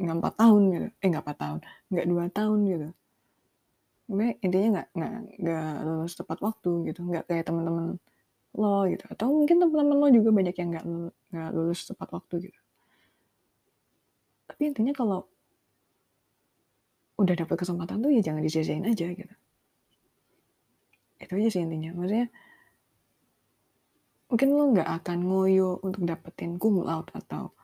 nggak 0.00 0.16
empat 0.16 0.34
tahun 0.40 0.62
gitu. 0.72 0.88
Eh 1.04 1.06
nggak 1.12 1.24
empat 1.28 1.38
tahun 1.38 1.58
nggak 1.92 2.06
dua 2.08 2.24
tahun 2.32 2.58
gitu 2.64 2.88
gue 4.10 4.34
intinya 4.42 4.68
nggak 4.74 4.88
nggak 4.90 5.12
nggak 5.38 5.74
lulus 5.86 6.14
tepat 6.18 6.38
waktu 6.42 6.70
gitu 6.90 7.00
nggak 7.06 7.24
kayak 7.30 7.46
teman-teman 7.46 7.94
lo 8.58 8.82
gitu. 8.90 9.04
Atau 9.06 9.30
mungkin 9.30 9.62
teman-teman 9.62 9.96
lo 10.02 10.08
juga 10.10 10.30
banyak 10.34 10.56
yang 10.58 10.68
nggak 10.74 10.84
nggak 11.30 11.50
lulus 11.54 11.86
tepat 11.86 12.08
waktu 12.10 12.50
gitu. 12.50 12.60
Tapi 14.50 14.62
intinya 14.66 14.90
kalau 14.90 15.30
udah 17.22 17.34
dapet 17.38 17.54
kesempatan 17.54 18.02
tuh 18.02 18.10
ya 18.10 18.20
jangan 18.24 18.42
disia-siain 18.42 18.82
aja 18.82 19.06
gitu. 19.14 19.34
Itu 21.22 21.32
aja 21.38 21.48
sih 21.52 21.62
intinya. 21.62 21.94
Maksudnya 21.94 22.26
mungkin 24.26 24.48
lo 24.58 24.64
nggak 24.74 24.90
akan 25.02 25.18
ngoyo 25.22 25.78
untuk 25.86 26.02
dapetin 26.02 26.58
cum 26.58 26.82
laude 26.82 27.14
atau 27.14 27.54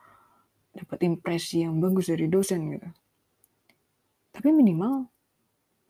dapat 0.76 1.08
impresi 1.08 1.66
yang 1.66 1.82
bagus 1.82 2.06
dari 2.12 2.30
dosen 2.30 2.70
gitu. 2.70 2.86
Tapi 4.30 4.48
minimal 4.52 5.08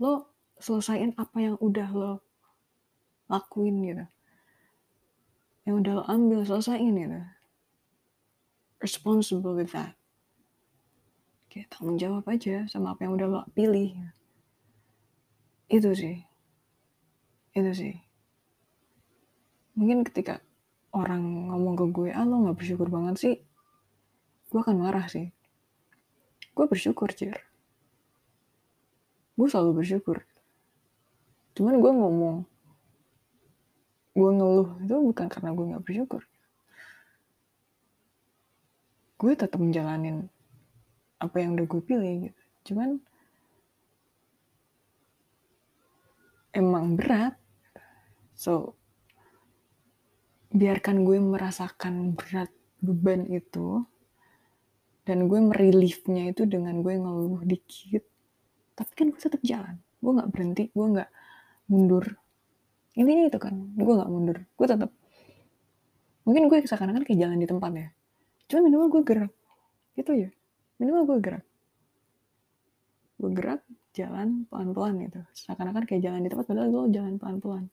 lo 0.01 0.36
selesaiin 0.61 1.17
apa 1.21 1.37
yang 1.41 1.57
udah 1.61 1.89
lo 1.93 2.13
lakuin 3.29 3.77
gitu. 3.85 4.05
Yang 5.67 5.75
udah 5.83 5.93
lo 6.01 6.05
ambil 6.09 6.41
selesaiin 6.47 6.95
gitu. 6.97 7.21
Responsible 8.81 9.57
with 9.57 9.73
that. 9.73 9.97
Kayak 11.49 11.73
tanggung 11.73 11.97
jawab 11.97 12.29
aja 12.29 12.69
sama 12.69 12.93
apa 12.93 13.09
yang 13.09 13.17
udah 13.17 13.27
lo 13.29 13.41
pilih. 13.57 13.97
Itu 15.69 15.93
sih. 15.97 16.23
Itu 17.57 17.73
sih. 17.73 17.95
Mungkin 19.77 20.05
ketika 20.09 20.41
orang 20.93 21.53
ngomong 21.53 21.75
ke 21.77 21.87
gue 21.93 22.11
ah 22.13 22.25
lo 22.25 22.45
nggak 22.45 22.57
bersyukur 22.57 22.89
banget 22.89 23.17
sih? 23.17 23.37
Gue 24.49 24.61
akan 24.65 24.81
marah 24.81 25.09
sih. 25.09 25.33
Gue 26.57 26.65
bersyukur 26.65 27.13
cer 27.13 27.47
gue 29.37 29.49
selalu 29.53 29.85
bersyukur 29.85 30.25
cuman 31.57 31.81
gue 31.81 31.93
ngomong 31.97 32.37
gue 34.17 34.31
ngeluh 34.33 34.71
itu 34.81 34.95
bukan 34.97 35.27
karena 35.29 35.51
gue 35.53 35.65
nggak 35.73 35.85
bersyukur. 35.85 36.23
Gue 39.21 39.33
tetap 39.37 39.61
menjalanin 39.61 40.29
apa 41.21 41.37
yang 41.41 41.57
udah 41.57 41.67
gue 41.69 41.83
pilih 41.85 42.15
gitu. 42.29 42.43
Cuman 42.73 42.97
emang 46.57 46.97
berat. 46.97 47.37
So 48.33 48.73
biarkan 50.49 51.05
gue 51.05 51.21
merasakan 51.21 52.17
berat 52.17 52.49
beban 52.81 53.29
itu 53.29 53.85
dan 55.05 55.29
gue 55.29 55.41
mereliefnya 55.45 56.33
itu 56.33 56.49
dengan 56.49 56.81
gue 56.81 56.97
ngeluh 56.97 57.45
dikit. 57.45 58.01
Tapi 58.73 58.93
kan 58.97 59.13
gue 59.13 59.21
tetap 59.21 59.45
jalan. 59.45 59.77
Gue 60.01 60.13
nggak 60.17 60.31
berhenti 60.33 60.73
gue 60.73 60.87
nggak 60.89 61.11
mundur. 61.67 62.19
Intinya 62.97 63.29
itu 63.29 63.39
kan 63.39 63.55
gue 63.77 63.95
nggak 63.95 64.11
mundur. 64.11 64.39
Gue 64.57 64.67
tetap 64.67 64.91
mungkin 66.27 66.49
gue 66.51 66.59
seakan-akan 66.65 67.03
kayak 67.05 67.19
jalan 67.21 67.39
di 67.39 67.47
tempat 67.47 67.71
ya. 67.75 67.89
Cuma 68.49 68.61
minimal 68.67 68.89
gue 68.89 69.03
gerak 69.05 69.33
gitu 69.99 70.13
ya. 70.15 70.31
Minimal 70.81 71.03
gue 71.05 71.19
gerak. 71.21 71.45
Gue 73.21 73.31
gerak 73.35 73.61
jalan 73.93 74.49
pelan-pelan 74.49 74.95
gitu. 75.05 75.21
Seakan-akan 75.35 75.85
kayak 75.85 76.03
jalan 76.03 76.21
di 76.25 76.29
tempat 76.33 76.47
padahal 76.49 76.69
gue 76.73 76.83
jalan 76.95 77.15
pelan-pelan. 77.21 77.65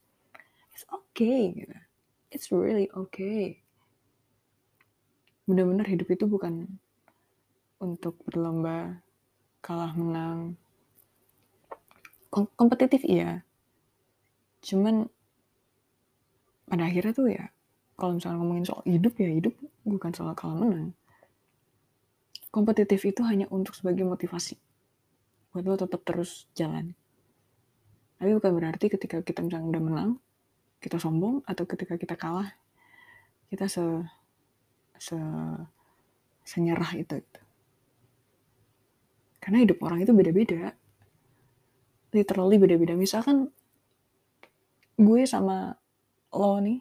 It's 0.74 0.84
okay 0.90 1.54
gitu. 1.54 1.76
It's 2.34 2.50
really 2.50 2.90
okay. 2.92 3.62
Benar-benar 5.46 5.86
hidup 5.86 6.08
itu 6.10 6.24
bukan 6.26 6.66
untuk 7.78 8.18
berlomba 8.26 8.98
kalah 9.62 9.92
menang. 9.94 10.58
Kom 12.32 12.50
kompetitif 12.58 13.06
iya 13.06 13.46
cuman 14.64 15.06
pada 16.64 16.88
akhirnya 16.88 17.12
tuh 17.12 17.28
ya 17.28 17.44
kalau 18.00 18.16
misalnya 18.16 18.40
ngomongin 18.40 18.64
soal 18.64 18.82
hidup 18.88 19.14
ya 19.20 19.28
hidup 19.28 19.54
bukan 19.84 20.10
soal 20.16 20.32
kalah 20.32 20.56
menang 20.56 20.96
kompetitif 22.54 23.02
itu 23.02 23.26
hanya 23.26 23.50
untuk 23.50 23.74
sebagai 23.74 24.06
motivasi. 24.06 24.54
Buat 25.50 25.66
lo 25.66 25.74
tetap 25.74 26.06
terus 26.06 26.46
jalan. 26.54 26.94
Tapi 28.14 28.30
bukan 28.30 28.54
berarti 28.54 28.86
ketika 28.86 29.26
kita 29.26 29.42
misalnya 29.42 29.74
udah 29.74 29.82
menang 29.82 30.10
kita 30.78 31.02
sombong 31.02 31.42
atau 31.50 31.66
ketika 31.66 31.98
kita 31.98 32.14
kalah 32.14 32.54
kita 33.50 33.66
se 33.66 33.82
se 35.02 35.18
senyerah 36.46 36.94
itu. 36.94 37.18
Gitu. 37.18 37.40
karena 39.44 39.60
hidup 39.60 39.76
orang 39.84 40.00
itu 40.00 40.16
beda-beda. 40.16 40.72
Literally 42.16 42.56
beda-beda. 42.56 42.96
Misalkan 42.96 43.52
gue 44.94 45.22
sama 45.26 45.74
lo 46.34 46.58
nih 46.62 46.78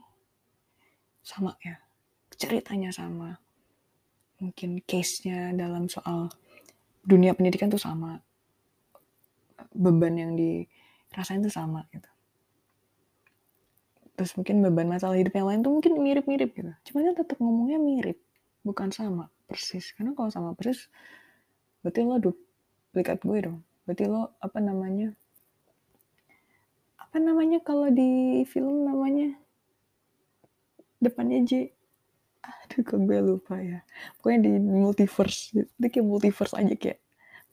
sama 1.24 1.56
ya 1.64 1.84
ceritanya 2.36 2.92
sama. 2.92 3.40
Mungkin 4.44 4.84
case-nya 4.84 5.56
dalam 5.56 5.88
soal 5.88 6.28
dunia 7.06 7.32
pendidikan 7.32 7.72
tuh 7.72 7.80
sama. 7.80 8.20
Beban 9.74 10.20
yang 10.20 10.36
dirasain 10.36 11.40
tuh 11.40 11.54
sama 11.54 11.88
gitu. 11.96 12.10
Terus 14.14 14.36
mungkin 14.38 14.62
beban 14.62 14.92
masalah 14.92 15.18
hidup 15.18 15.34
yang 15.34 15.48
lain 15.50 15.60
tuh 15.66 15.74
mungkin 15.74 15.98
mirip-mirip 15.98 16.54
gitu. 16.54 16.72
Cuman 16.92 17.14
kan 17.14 17.16
tetap 17.26 17.38
ngomongnya 17.42 17.80
mirip 17.82 18.20
bukan 18.62 18.94
sama 18.94 19.32
persis. 19.48 19.96
Karena 19.96 20.14
kalau 20.14 20.30
sama 20.30 20.54
persis 20.54 20.92
berarti 21.82 22.06
lo 22.06 22.20
duplikat 22.20 23.24
gue 23.24 23.40
dong. 23.42 23.58
Berarti 23.88 24.04
lo 24.06 24.36
apa 24.38 24.60
namanya 24.62 25.16
apa 27.14 27.22
namanya 27.22 27.62
kalau 27.62 27.94
di 27.94 28.42
film 28.50 28.90
namanya 28.90 29.38
depannya 30.98 31.46
J. 31.46 31.70
Aduh 32.42 32.82
kok 32.82 33.06
gue 33.06 33.22
lupa 33.22 33.62
ya. 33.62 33.86
Pokoknya 34.18 34.50
di 34.50 34.54
multiverse 34.58 35.54
itu 35.54 35.70
kayak 35.78 36.10
multiverse 36.10 36.58
aja 36.58 36.74
kayak. 36.74 36.98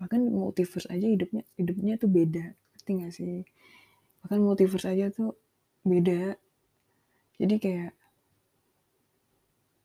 Bahkan 0.00 0.32
multiverse 0.32 0.88
aja 0.88 1.04
hidupnya 1.04 1.44
hidupnya 1.60 2.00
tuh 2.00 2.08
beda. 2.08 2.56
Ngerti 2.56 2.90
gak 3.04 3.12
sih? 3.12 3.44
Bahkan 4.24 4.40
multiverse 4.40 4.88
aja 4.88 5.12
tuh 5.12 5.36
beda. 5.84 6.40
Jadi 7.36 7.54
kayak 7.60 7.92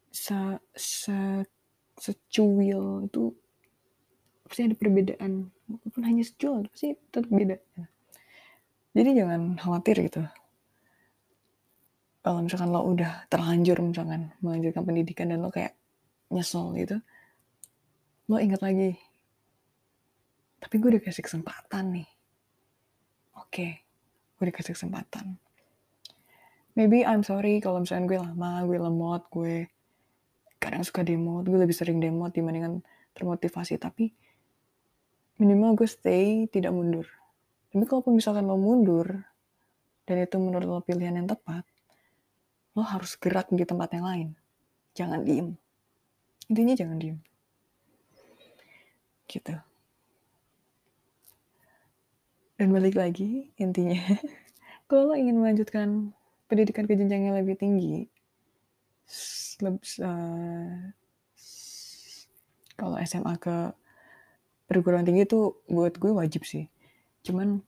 se 0.08 0.40
se 0.72 1.44
secuil 2.00 3.12
itu 3.12 3.36
pasti 4.48 4.72
ada 4.72 4.76
perbedaan. 4.80 5.52
Walaupun 5.68 6.02
hanya 6.08 6.24
secuil 6.24 6.64
pasti 6.72 6.96
tetap 7.12 7.28
beda 7.28 7.60
jadi 8.96 9.12
jangan 9.12 9.60
khawatir 9.60 10.08
gitu. 10.08 10.24
Kalau 12.24 12.42
misalkan 12.42 12.74
lo 12.74 12.82
udah 12.82 13.28
terlanjur 13.30 13.78
misalkan 13.84 14.34
melanjutkan 14.42 14.82
pendidikan 14.82 15.30
dan 15.30 15.46
lo 15.46 15.54
kayak 15.54 15.78
nyesel 16.34 16.74
gitu 16.74 16.98
lo 18.26 18.42
ingat 18.42 18.66
lagi 18.66 18.98
tapi 20.58 20.82
gue 20.82 20.98
udah 20.98 21.04
kasih 21.06 21.22
kesempatan 21.22 22.02
nih. 22.02 22.10
Oke 23.38 23.46
okay, 23.46 23.72
gue 24.42 24.50
kasih 24.50 24.74
kesempatan. 24.74 25.38
Maybe 26.74 27.06
I'm 27.06 27.22
sorry 27.22 27.62
kalau 27.62 27.86
misalkan 27.86 28.10
gue 28.10 28.18
lama 28.18 28.66
gue 28.66 28.82
lemot 28.82 29.22
gue 29.30 29.70
kadang 30.58 30.82
suka 30.82 31.06
demot 31.06 31.46
gue 31.46 31.60
lebih 31.62 31.78
sering 31.78 32.02
demot 32.02 32.34
dibandingkan 32.34 32.82
termotivasi 33.14 33.78
tapi 33.78 34.10
minimal 35.38 35.78
gue 35.78 35.86
stay 35.86 36.50
tidak 36.50 36.74
mundur 36.74 37.06
tapi 37.76 37.92
kalaupun 37.92 38.16
misalkan 38.16 38.48
lo 38.48 38.56
mundur 38.56 39.28
dan 40.08 40.16
itu 40.24 40.40
menurut 40.40 40.64
lo 40.64 40.80
pilihan 40.80 41.20
yang 41.20 41.28
tepat 41.28 41.68
lo 42.72 42.88
harus 42.88 43.20
gerak 43.20 43.52
di 43.52 43.68
tempat 43.68 43.92
yang 43.96 44.08
lain. 44.08 44.30
Jangan 44.96 45.28
diem. 45.28 45.60
Intinya 46.48 46.72
jangan 46.72 46.98
diem. 47.04 47.18
Gitu. 49.28 49.56
Dan 52.56 52.72
balik 52.72 52.96
lagi, 52.96 53.52
intinya, 53.60 54.00
kalau 54.88 55.12
lo 55.12 55.16
ingin 55.20 55.36
melanjutkan 55.36 56.16
pendidikan 56.48 56.88
ke 56.88 56.96
jenjang 56.96 57.28
yang 57.28 57.36
lebih 57.36 57.60
tinggi, 57.60 58.08
uh, 59.60 60.72
kalau 62.80 62.96
SMA 63.04 63.36
ke 63.36 63.76
perguruan 64.72 65.04
tinggi 65.04 65.28
itu 65.28 65.60
buat 65.68 66.00
gue 66.00 66.16
wajib 66.16 66.48
sih. 66.48 66.72
Cuman 67.26 67.66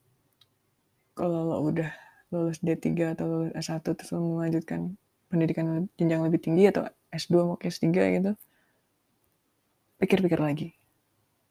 kalau 1.17 1.49
lo 1.49 1.57
udah 1.65 1.89
lulus 2.29 2.61
D3 2.61 3.17
atau 3.17 3.25
lulus 3.25 3.51
S1 3.57 3.81
terus 3.81 4.13
melanjutkan 4.13 4.93
pendidikan 5.27 5.89
jenjang 5.97 6.21
lebih 6.21 6.39
tinggi 6.39 6.69
atau 6.69 6.85
S2 7.09 7.33
mau 7.41 7.57
ke 7.57 7.73
S3 7.73 7.89
gitu 7.89 8.31
pikir-pikir 9.97 10.37
lagi. 10.37 10.77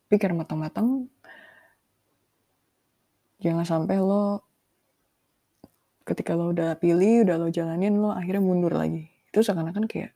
Pikir 0.07 0.31
matang-matang 0.31 1.11
jangan 3.43 3.67
sampai 3.67 3.99
lo 3.99 4.47
ketika 6.07 6.39
lo 6.39 6.55
udah 6.55 6.79
pilih 6.79 7.27
udah 7.27 7.37
lo 7.43 7.51
jalanin 7.51 7.99
lo 7.99 8.15
akhirnya 8.15 8.43
mundur 8.43 8.71
lagi. 8.71 9.11
Itu 9.35 9.43
seakan-akan 9.43 9.91
kayak 9.91 10.15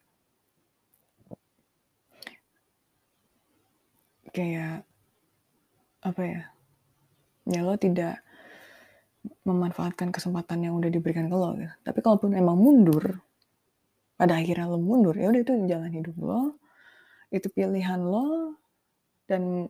kayak 4.31 4.87
apa 6.07 6.23
ya 6.23 6.41
ya 7.51 7.67
lo 7.67 7.75
tidak 7.75 8.23
memanfaatkan 9.45 10.15
kesempatan 10.15 10.65
yang 10.65 10.79
udah 10.79 10.89
diberikan 10.89 11.29
ke 11.29 11.37
lo 11.37 11.53
gitu. 11.59 11.75
Tapi 11.85 11.99
kalaupun 12.01 12.33
emang 12.33 12.57
mundur, 12.57 13.21
pada 14.17 14.39
akhirnya 14.39 14.71
lo 14.71 14.79
mundur, 14.81 15.17
ya 15.17 15.29
udah 15.29 15.41
itu 15.43 15.53
jalan 15.69 15.93
hidup 15.93 16.17
lo, 16.21 16.57
itu 17.29 17.47
pilihan 17.53 18.01
lo, 18.01 18.57
dan 19.29 19.69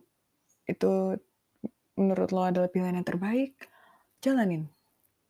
itu 0.69 1.19
menurut 1.99 2.29
lo 2.31 2.41
adalah 2.47 2.69
pilihan 2.71 3.01
yang 3.01 3.07
terbaik, 3.07 3.57
jalanin. 4.23 4.71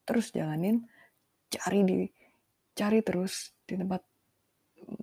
Terus 0.05 0.29
jalanin, 0.35 0.85
cari 1.49 1.81
di 1.81 1.97
cari 2.71 2.99
terus 3.03 3.51
di 3.65 3.75
tempat 3.75 4.01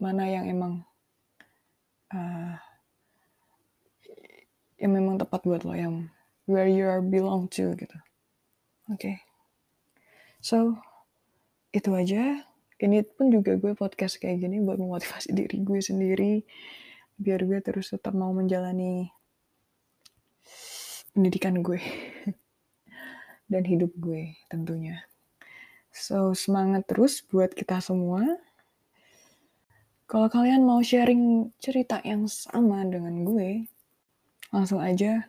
mana 0.01 0.25
yang 0.27 0.49
emang 0.49 0.73
uh, 2.11 2.57
yang 4.79 4.93
memang 4.95 5.19
tepat 5.19 5.43
buat 5.43 5.63
lo, 5.67 5.75
yang 5.75 6.07
where 6.49 6.65
you 6.65 6.89
are 6.89 7.05
belong 7.05 7.47
to 7.53 7.77
gitu. 7.77 7.99
Oke. 8.89 8.97
Okay. 8.97 9.17
So, 10.41 10.81
itu 11.77 11.93
aja. 11.93 12.41
Ini 12.81 13.05
pun 13.05 13.29
juga 13.29 13.61
gue 13.61 13.77
podcast 13.77 14.17
kayak 14.17 14.49
gini 14.49 14.65
buat 14.65 14.81
memotivasi 14.81 15.37
diri 15.37 15.61
gue 15.61 15.81
sendiri. 15.85 16.35
Biar 17.21 17.45
gue 17.45 17.61
terus 17.61 17.93
tetap 17.93 18.17
mau 18.17 18.33
menjalani 18.33 19.13
pendidikan 21.13 21.61
gue. 21.61 21.85
Dan 23.53 23.69
hidup 23.69 23.93
gue 24.01 24.33
tentunya. 24.49 25.05
So, 25.93 26.33
semangat 26.33 26.89
terus 26.89 27.21
buat 27.21 27.53
kita 27.53 27.85
semua. 27.85 28.25
Kalau 30.09 30.33
kalian 30.33 30.65
mau 30.65 30.81
sharing 30.81 31.53
cerita 31.61 32.01
yang 32.01 32.25
sama 32.25 32.81
dengan 32.89 33.29
gue, 33.29 33.69
langsung 34.49 34.81
aja 34.81 35.29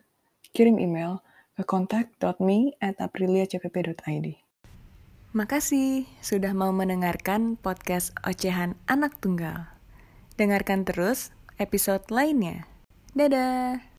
kirim 0.52 0.76
email 0.76 1.24
ke 1.56 1.62
contact.me 1.64 2.76
at 2.80 2.96
apriliacpp.id. 3.00 4.26
Makasih 5.30 6.10
sudah 6.18 6.50
mau 6.52 6.74
mendengarkan 6.74 7.54
podcast 7.54 8.10
Ocehan 8.26 8.74
Anak 8.90 9.22
Tunggal. 9.22 9.70
Dengarkan 10.34 10.82
terus 10.82 11.30
episode 11.60 12.02
lainnya. 12.10 12.66
Dadah! 13.14 13.84